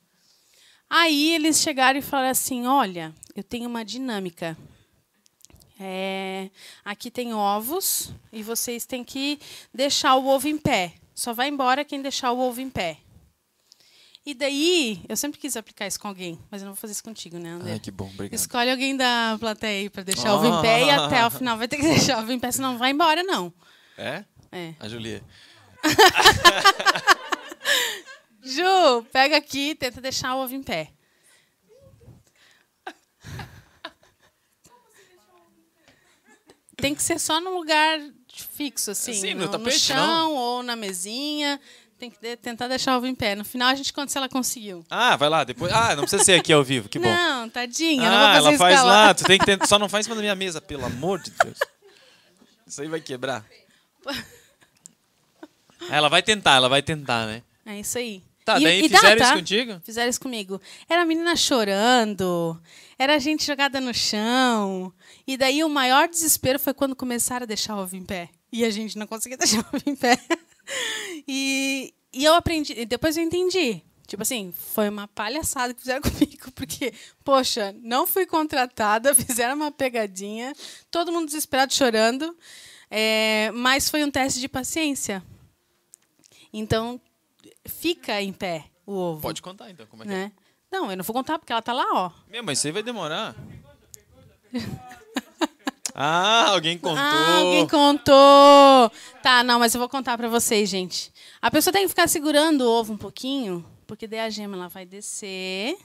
[0.89, 4.57] Aí eles chegaram e falaram assim: "Olha, eu tenho uma dinâmica.
[5.81, 6.49] É,
[6.85, 9.41] aqui tem ovos e vocês têm que
[9.75, 10.95] deixar o ovo em pé.
[11.15, 12.99] Só vai embora quem deixar o ovo em pé.
[14.25, 17.03] E daí, eu sempre quis aplicar isso com alguém, mas eu não vou fazer isso
[17.03, 17.73] contigo, né, André?
[17.73, 18.39] Ai, que bom, obrigado.
[18.39, 21.07] Escolhe alguém da plateia aí pra deixar o ovo em pé e Ah.
[21.07, 23.25] até o final vai ter que deixar o ovo em pé, senão não vai embora,
[23.25, 23.53] não.
[23.99, 24.25] É?
[24.53, 24.75] É.
[24.79, 25.25] A Julia.
[28.43, 30.91] Ju, pega aqui e tenta deixar o ovo em pé.
[36.77, 39.13] Tem que ser só no lugar fixo, assim.
[39.13, 40.35] Assim, no no, tapete, chão não?
[40.35, 41.61] ou na mesinha.
[41.97, 43.37] Tem que de- tentar deixar o ovo em pé.
[43.37, 44.85] No final a gente conta se ela conseguiu.
[44.91, 45.73] Ah, vai lá, depois.
[45.73, 47.09] Ah, não precisa ser aqui ao vivo, que bom.
[47.09, 49.67] Não, tadinha, ah, ela faz lá, tu tem que tentar.
[49.67, 51.59] Só não faz em cima da minha mesa, pelo amor de Deus.
[52.67, 53.45] Isso aí vai quebrar.
[55.91, 57.43] Ela vai tentar, ela vai tentar, né?
[57.67, 58.23] É isso aí.
[58.45, 59.25] Tá, E- daí e dá, fizeram tá?
[59.25, 59.81] isso contigo?
[59.85, 60.61] Fizeram isso comigo.
[60.89, 62.61] Era a menina chorando,
[62.99, 64.93] era a gente jogada no chão.
[65.27, 68.29] E daí o maior desespero foi quando começaram a deixar o ovo em pé.
[68.53, 70.19] E a gente não conseguia deixar o ovo em pé.
[71.27, 73.83] E, e eu aprendi, e depois eu entendi.
[74.07, 76.93] Tipo assim, foi uma palhaçada que fizeram comigo, porque,
[77.25, 80.53] poxa, não fui contratada, fizeram uma pegadinha,
[80.91, 82.37] todo mundo desesperado chorando,
[82.91, 85.23] é, mas foi um teste de paciência.
[86.53, 87.01] Então,
[87.67, 89.23] fica em pé o ovo.
[89.23, 90.15] Pode contar então, como é que é.
[90.15, 90.33] né?
[90.71, 92.11] Não, eu não vou contar porque ela tá lá, ó.
[92.29, 93.35] Meu, mas isso aí vai demorar.
[95.95, 96.99] ah, alguém contou.
[96.99, 98.93] Ah, alguém contou.
[99.23, 101.13] Tá, não, mas eu vou contar pra vocês, gente.
[101.41, 104.69] A pessoa tem que ficar segurando o ovo um pouquinho, porque daí a gema ela
[104.69, 105.77] vai descer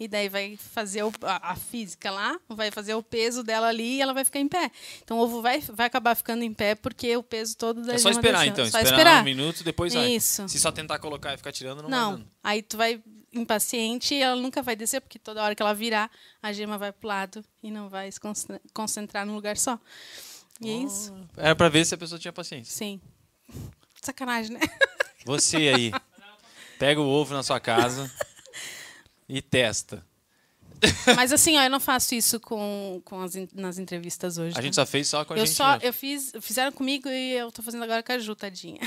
[0.00, 3.96] e daí vai fazer o- a, a física lá, vai fazer o peso dela ali
[3.96, 4.70] e ela vai ficar em pé.
[5.02, 7.98] Então o ovo vai, vai acabar ficando em pé porque o peso todo da É
[7.98, 9.20] só esperar então, Só esperar, esperar.
[9.22, 10.10] um minuto, depois vai.
[10.12, 10.48] Isso.
[10.48, 14.22] Se só tentar colocar e ficar tirando, não, vai Não, aí tu vai impaciente e
[14.22, 16.10] ela nunca vai descer, porque toda hora que ela virar,
[16.42, 19.78] a gema vai pro lado e não vai se concentra- concentrar num lugar só.
[20.60, 21.14] E é isso.
[21.36, 22.74] Era pra ver se a pessoa tinha paciência.
[22.74, 23.00] Sim.
[24.02, 24.60] Sacanagem, né?
[25.24, 25.92] Você aí,
[26.78, 28.10] pega o ovo na sua casa
[29.28, 30.04] e testa.
[31.16, 34.56] Mas assim, ó, eu não faço isso com, com as, nas entrevistas hoje.
[34.56, 34.82] A gente tá?
[34.82, 35.84] só fez só com a eu gente só, mesmo.
[35.84, 38.80] eu fiz, fizeram comigo e eu tô fazendo agora com a Ju, tadinha.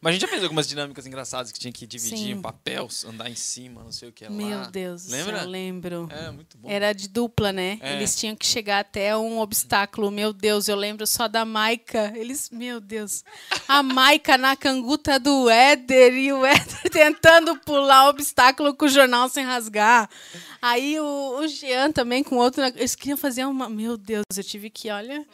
[0.00, 2.30] Mas a gente já fez algumas dinâmicas engraçadas que tinha que dividir Sim.
[2.32, 4.30] em papel, andar em cima, não sei o que lá.
[4.30, 5.38] Meu Deus Lembra?
[5.38, 6.08] eu lembro.
[6.10, 6.70] É, muito bom.
[6.70, 7.78] Era de dupla, né?
[7.80, 7.96] É.
[7.96, 10.10] Eles tinham que chegar até um obstáculo.
[10.10, 12.12] Meu Deus, eu lembro só da Maica.
[12.14, 13.24] Eles, meu Deus.
[13.66, 18.88] A Maica na canguta do Éder e o Éder tentando pular o obstáculo com o
[18.88, 20.08] jornal sem rasgar.
[20.62, 22.62] Aí o, o Jean também com outro.
[22.62, 23.68] Eles queriam fazer uma.
[23.68, 25.26] Meu Deus, eu tive que, olha,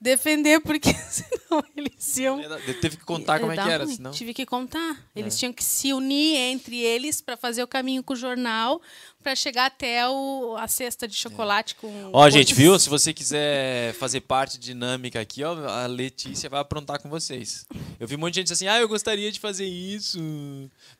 [0.00, 2.40] defender, porque senão eles iam.
[2.80, 3.96] Teve que contar como é que era, ruim.
[3.96, 4.10] senão...
[4.12, 4.96] Tive que contar.
[5.14, 5.38] Eles É.
[5.38, 8.80] tinham que se unir entre eles para fazer o caminho com o jornal,
[9.22, 11.88] para chegar até o, a cesta de chocolate com.
[11.88, 12.10] É.
[12.12, 12.78] Ó, gente, viu?
[12.78, 17.66] Se você quiser fazer parte dinâmica aqui, ó, a Letícia vai aprontar com vocês.
[17.98, 20.18] Eu vi um monte de gente assim, ah, eu gostaria de fazer isso.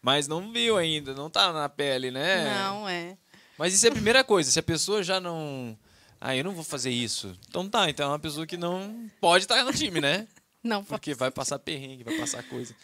[0.02, 2.44] Mas não viu ainda, não tá na pele, né?
[2.54, 3.16] Não, é.
[3.58, 4.50] Mas isso é a primeira coisa.
[4.50, 5.76] Se a pessoa já não.
[6.20, 7.34] Ah, eu não vou fazer isso.
[7.48, 10.26] Então tá, então é uma pessoa que não pode estar no time, né?
[10.62, 12.76] Não, Porque vai passar perrengue, vai passar coisa.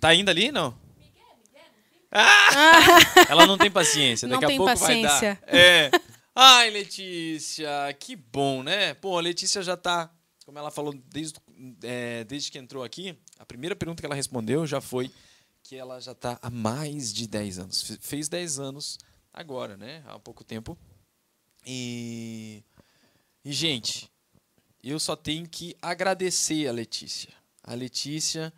[0.00, 0.76] Tá indo ali, não?
[2.10, 2.98] Ah!
[3.28, 4.26] Ela não tem paciência.
[4.26, 5.38] Não Daqui tem a pouco paciência.
[5.46, 5.56] vai dar.
[5.56, 5.90] É.
[6.34, 7.70] Ai, Letícia,
[8.00, 8.94] que bom, né?
[8.94, 10.10] Pô, a Letícia já tá,
[10.44, 11.38] como ela falou desde,
[11.84, 15.08] é, desde que entrou aqui, a primeira pergunta que ela respondeu já foi
[15.62, 17.82] que ela já tá há mais de 10 anos.
[17.82, 18.98] Fe- Fez 10 anos
[19.32, 20.02] agora, né?
[20.06, 20.76] Há pouco tempo.
[21.64, 22.64] E,
[23.44, 24.10] e gente,
[24.82, 27.32] eu só tenho que agradecer a Letícia.
[27.62, 28.52] A Letícia,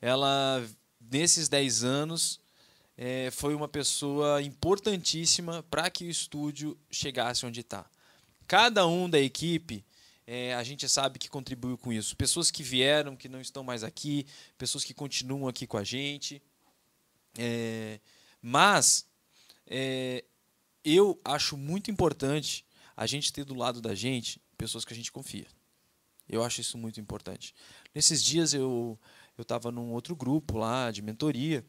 [0.00, 0.66] ela,
[1.00, 2.40] nesses 10 anos,
[2.98, 7.88] eh, foi uma pessoa importantíssima para que o estúdio chegasse onde está.
[8.46, 9.84] Cada um da equipe,
[10.26, 12.16] eh, a gente sabe que contribuiu com isso.
[12.16, 14.26] Pessoas que vieram, que não estão mais aqui,
[14.58, 16.42] pessoas que continuam aqui com a gente.
[17.38, 18.00] Eh,
[18.42, 19.06] mas
[19.66, 20.24] eh,
[20.84, 22.65] eu acho muito importante
[22.96, 25.46] a gente ter do lado da gente pessoas que a gente confia.
[26.28, 27.54] Eu acho isso muito importante.
[27.94, 28.98] Nesses dias eu
[29.36, 31.64] eu estava num outro grupo lá de mentoria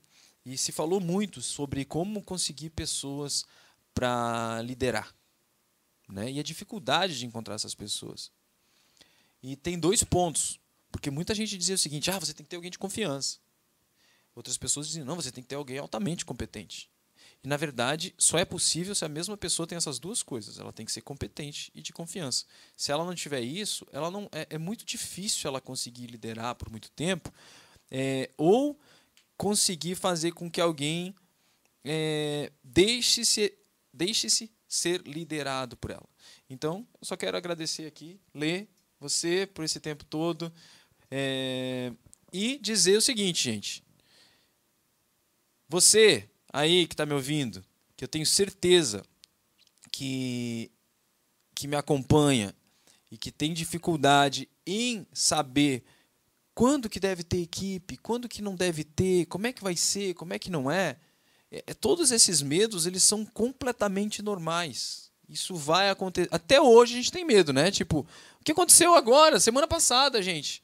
[0.45, 3.45] e se falou muito sobre como conseguir pessoas
[3.93, 5.13] para liderar,
[6.07, 6.32] né?
[6.32, 8.32] E a dificuldade de encontrar essas pessoas.
[9.43, 10.59] E tem dois pontos,
[10.91, 13.39] porque muita gente dizia o seguinte: ah, você tem que ter alguém de confiança.
[14.34, 16.89] Outras pessoas diziam: não, você tem que ter alguém altamente competente.
[17.43, 20.59] E na verdade, só é possível se a mesma pessoa tem essas duas coisas.
[20.59, 22.45] Ela tem que ser competente e de confiança.
[22.75, 26.69] Se ela não tiver isso, ela não é, é muito difícil ela conseguir liderar por
[26.69, 27.31] muito tempo,
[27.91, 28.79] é, ou
[29.38, 31.15] conseguir fazer com que alguém
[31.83, 33.53] é, deixe-se
[33.93, 36.07] deixe-se ser liderado por ela.
[36.49, 38.67] Então, eu só quero agradecer aqui, Lê,
[38.99, 40.51] você por esse tempo todo
[41.09, 41.93] é,
[42.31, 43.83] e dizer o seguinte, gente.
[45.69, 47.63] Você aí que está me ouvindo,
[47.95, 49.03] que eu tenho certeza
[49.91, 50.71] que,
[51.53, 52.53] que me acompanha
[53.11, 55.83] e que tem dificuldade em saber
[56.55, 60.15] quando que deve ter equipe, quando que não deve ter, como é que vai ser,
[60.15, 60.97] como é que não é,
[61.51, 65.11] é, é todos esses medos eles são completamente normais.
[65.29, 66.27] Isso vai acontecer.
[66.31, 67.69] Até hoje a gente tem medo, né?
[67.69, 67.99] Tipo,
[68.41, 70.63] o que aconteceu agora, semana passada, gente?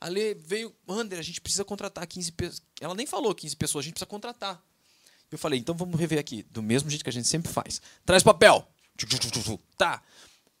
[0.00, 2.62] A Lê veio, Ander, a gente precisa contratar 15 pessoas.
[2.80, 4.64] Ela nem falou 15 pessoas, a gente precisa contratar.
[5.30, 7.80] Eu falei, então vamos rever aqui, do mesmo jeito que a gente sempre faz.
[8.04, 8.66] Traz papel.
[9.76, 10.02] Tá.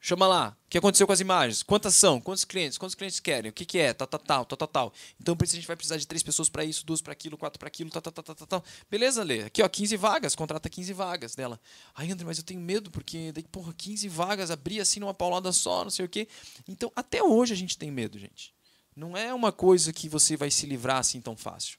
[0.06, 0.54] Chama lá.
[0.66, 1.62] O que aconteceu com as imagens?
[1.62, 2.20] Quantas são?
[2.20, 2.76] Quantos clientes?
[2.76, 3.50] Quantos clientes querem?
[3.50, 3.94] O que, que é?
[3.94, 4.92] Tal, tal, tal, tal, tal.
[5.18, 7.68] Então, a gente vai precisar de três pessoas para isso, duas para aquilo, quatro para
[7.68, 8.64] aquilo, tal, tal, tal, tal, tal.
[8.90, 9.44] Beleza, Lê?
[9.44, 10.34] Aqui, ó, 15 vagas.
[10.34, 11.58] Contrata 15 vagas dela.
[11.94, 15.50] Ai, André, mas eu tenho medo, porque daí, porra, 15 vagas, abrir assim numa paulada
[15.52, 16.28] só, não sei o quê.
[16.68, 18.52] Então, até hoje a gente tem medo, gente.
[18.94, 21.78] Não é uma coisa que você vai se livrar assim tão fácil.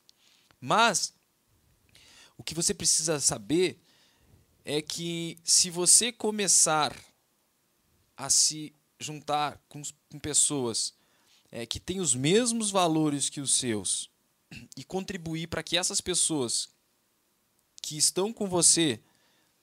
[0.60, 1.14] Mas,
[2.38, 3.80] o que você precisa saber
[4.64, 6.96] é que se você começar
[8.18, 10.94] a se juntar com, com pessoas
[11.52, 14.10] é, que têm os mesmos valores que os seus
[14.76, 16.70] e contribuir para que essas pessoas
[17.82, 19.00] que estão com você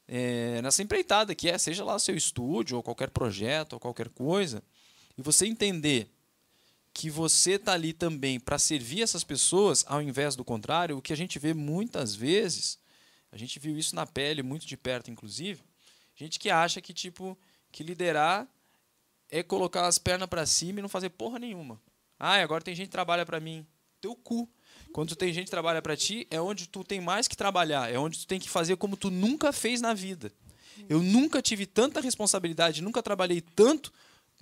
[0.07, 4.63] é, nessa empreitada que é, seja lá seu estúdio ou qualquer projeto ou qualquer coisa,
[5.17, 6.11] e você entender
[6.95, 11.13] que você está ali também para servir essas pessoas, ao invés do contrário, o que
[11.13, 12.79] a gente vê muitas vezes,
[13.31, 15.63] a gente viu isso na pele muito de perto, inclusive,
[16.15, 17.39] gente que acha que tipo
[17.71, 18.47] que liderar
[19.31, 21.81] é colocar as pernas para cima e não fazer porra nenhuma.
[22.19, 23.67] Ah, agora tem gente que trabalha para mim.
[24.01, 24.49] Teu cu.
[24.93, 27.99] Quando tem gente que trabalha para ti, é onde tu tem mais que trabalhar, é
[27.99, 30.31] onde tu tem que fazer como tu nunca fez na vida.
[30.89, 33.93] Eu nunca tive tanta responsabilidade, nunca trabalhei tanto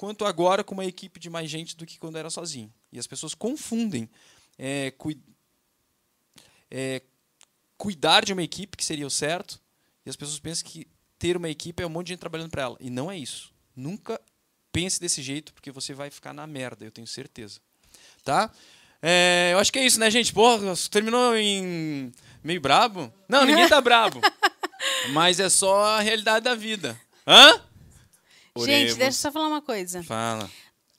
[0.00, 2.72] quanto agora com uma equipe de mais gente do que quando era sozinho.
[2.90, 4.08] E as pessoas confundem
[4.58, 5.20] é, cui
[6.70, 7.02] é,
[7.76, 9.60] cuidar de uma equipe, que seria o certo,
[10.06, 10.86] e as pessoas pensam que
[11.18, 12.78] ter uma equipe é um monte de gente trabalhando para ela.
[12.80, 13.52] E não é isso.
[13.76, 14.18] Nunca
[14.72, 17.60] pense desse jeito, porque você vai ficar na merda, eu tenho certeza.
[18.24, 18.50] Tá?
[19.02, 20.32] É, eu acho que é isso, né, gente?
[20.32, 22.10] Porra, terminou em
[22.42, 23.12] meio brabo?
[23.28, 24.22] Não, ninguém tá brabo.
[25.12, 26.98] Mas é só a realidade da vida.
[27.26, 27.68] Hã?
[28.58, 28.94] Gente, Oremos.
[28.96, 30.02] deixa eu só falar uma coisa.
[30.02, 30.50] Fala.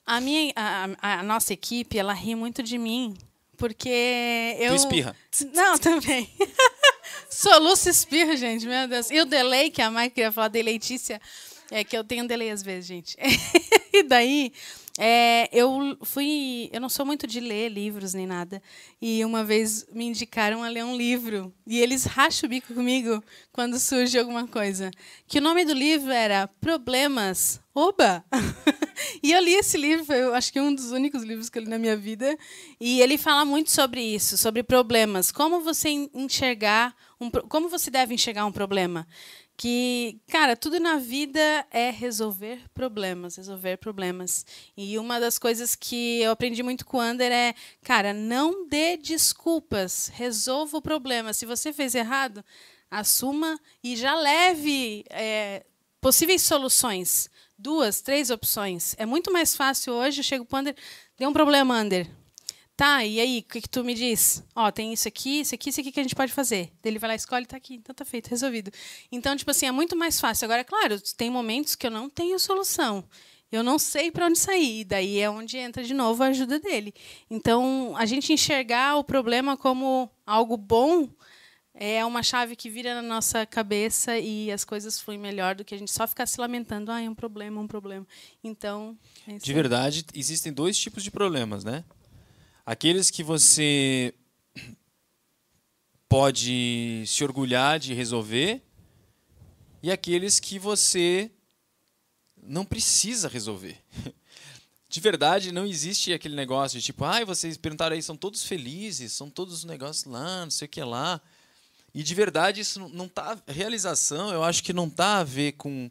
[0.06, 3.16] A minha, a, a- nossa equipe, ela ri muito de mim,
[3.56, 4.70] porque eu...
[4.70, 5.16] Tu espirra.
[5.54, 6.28] Não, também.
[7.30, 9.10] Soluço e espirro, gente, meu Deus.
[9.10, 11.20] E o delay, que a Mai queria falar de Letícia,
[11.70, 13.16] é que eu tenho delay às vezes, gente.
[13.92, 14.52] e daí,
[14.98, 16.68] é, eu fui...
[16.72, 18.62] Eu não sou muito de ler livros nem nada.
[19.00, 21.52] E uma vez me indicaram a ler um livro.
[21.66, 24.90] E eles racham o bico comigo quando surge alguma coisa.
[25.26, 27.60] Que o nome do livro era Problemas.
[27.74, 28.22] Oba!
[29.22, 31.68] e eu li esse livro, eu acho que um dos únicos livros que eu li
[31.68, 32.36] na minha vida.
[32.78, 35.32] E ele fala muito sobre isso, sobre problemas.
[35.32, 39.06] Como você en- enxergar, um, como você deve enxergar um problema.
[39.62, 41.38] Que, cara, tudo na vida
[41.70, 44.44] é resolver problemas, resolver problemas.
[44.76, 48.96] E uma das coisas que eu aprendi muito com o Ander é, cara, não dê
[48.96, 51.32] desculpas, resolva o problema.
[51.32, 52.44] Se você fez errado,
[52.90, 55.64] assuma e já leve é,
[56.00, 57.30] possíveis soluções.
[57.56, 58.96] Duas, três opções.
[58.98, 60.76] É muito mais fácil hoje, eu chego para o Ander,
[61.16, 62.10] deu um problema, Ander.
[62.82, 64.42] Tá, e aí, o que, que tu me diz?
[64.56, 66.72] Ó, tem isso aqui, isso aqui, isso aqui que a gente pode fazer.
[66.82, 68.72] Ele vai lá, escolhe, tá aqui, então tá feito, resolvido.
[69.12, 70.46] Então, tipo assim, é muito mais fácil.
[70.46, 73.04] Agora, é claro, tem momentos que eu não tenho solução.
[73.52, 74.80] Eu não sei para onde sair.
[74.80, 76.92] E daí é onde entra de novo a ajuda dele.
[77.30, 81.08] Então, a gente enxergar o problema como algo bom
[81.72, 85.76] é uma chave que vira na nossa cabeça e as coisas fluem melhor do que
[85.76, 88.04] a gente só ficar se lamentando, ah, é um problema, um problema.
[88.42, 88.98] Então,
[89.28, 91.84] é de verdade, existem dois tipos de problemas, né?
[92.64, 94.14] Aqueles que você
[96.08, 98.62] pode se orgulhar de resolver
[99.82, 101.30] e aqueles que você
[102.40, 103.78] não precisa resolver.
[104.88, 108.44] De verdade, não existe aquele negócio de tipo, ai, ah, vocês perguntaram aí, são todos
[108.44, 111.18] felizes, são todos os negócios lá, não sei o que lá.
[111.94, 113.42] E de verdade, isso não tá.
[113.46, 115.90] Realização, eu acho que não tá a ver com.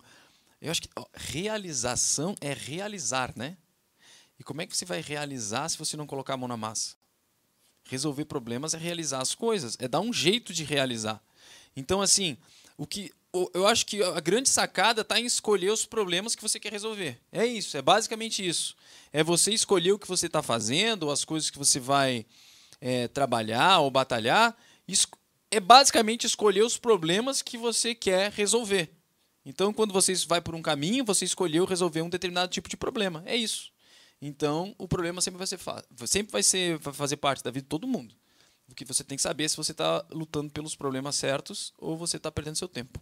[0.61, 3.57] Eu acho que ó, realização é realizar, né?
[4.41, 6.95] E como é que você vai realizar se você não colocar a mão na massa?
[7.88, 11.22] Resolver problemas é realizar as coisas, é dar um jeito de realizar.
[11.76, 12.35] Então, assim,
[12.76, 13.11] o que
[13.53, 17.19] eu acho que a grande sacada está em escolher os problemas que você quer resolver.
[17.31, 18.76] É isso, é basicamente isso.
[19.13, 22.26] É você escolher o que você está fazendo, as coisas que você vai
[22.81, 24.57] é, trabalhar ou batalhar.
[25.51, 28.89] É basicamente escolher os problemas que você quer resolver.
[29.45, 33.22] Então, quando você vai por um caminho, você escolheu resolver um determinado tipo de problema.
[33.27, 33.70] É isso.
[34.22, 35.60] Então, o problema sempre vai ser
[36.06, 38.14] sempre vai ser vai fazer parte da vida de todo mundo.
[38.69, 41.98] O que você tem que saber é se você está lutando pelos problemas certos ou
[41.98, 43.02] você está perdendo seu tempo.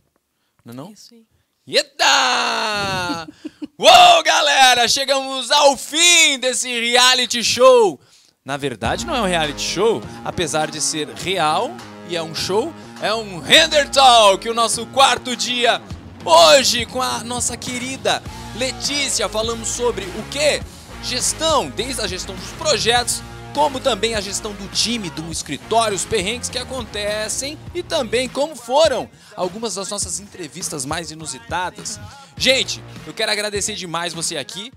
[0.64, 0.92] Não é não?
[0.94, 1.26] Isso aí.
[1.68, 3.28] Eita!
[3.78, 4.88] Uou, galera!
[4.88, 8.00] Chegamos ao fim desse reality show.
[8.44, 11.70] Na verdade, não é um reality show, apesar de ser real
[12.08, 15.80] e é um show, é um Render Talk, o nosso quarto dia.
[16.26, 18.24] Hoje, com a nossa querida
[18.58, 20.62] Letícia, falamos sobre o quê?
[21.04, 23.22] Gestão, desde a gestão dos projetos,
[23.54, 28.56] como também a gestão do time, do escritório, os perrengues que acontecem e também como
[28.56, 32.00] foram algumas das nossas entrevistas mais inusitadas.
[32.38, 34.72] Gente, eu quero agradecer demais você aqui.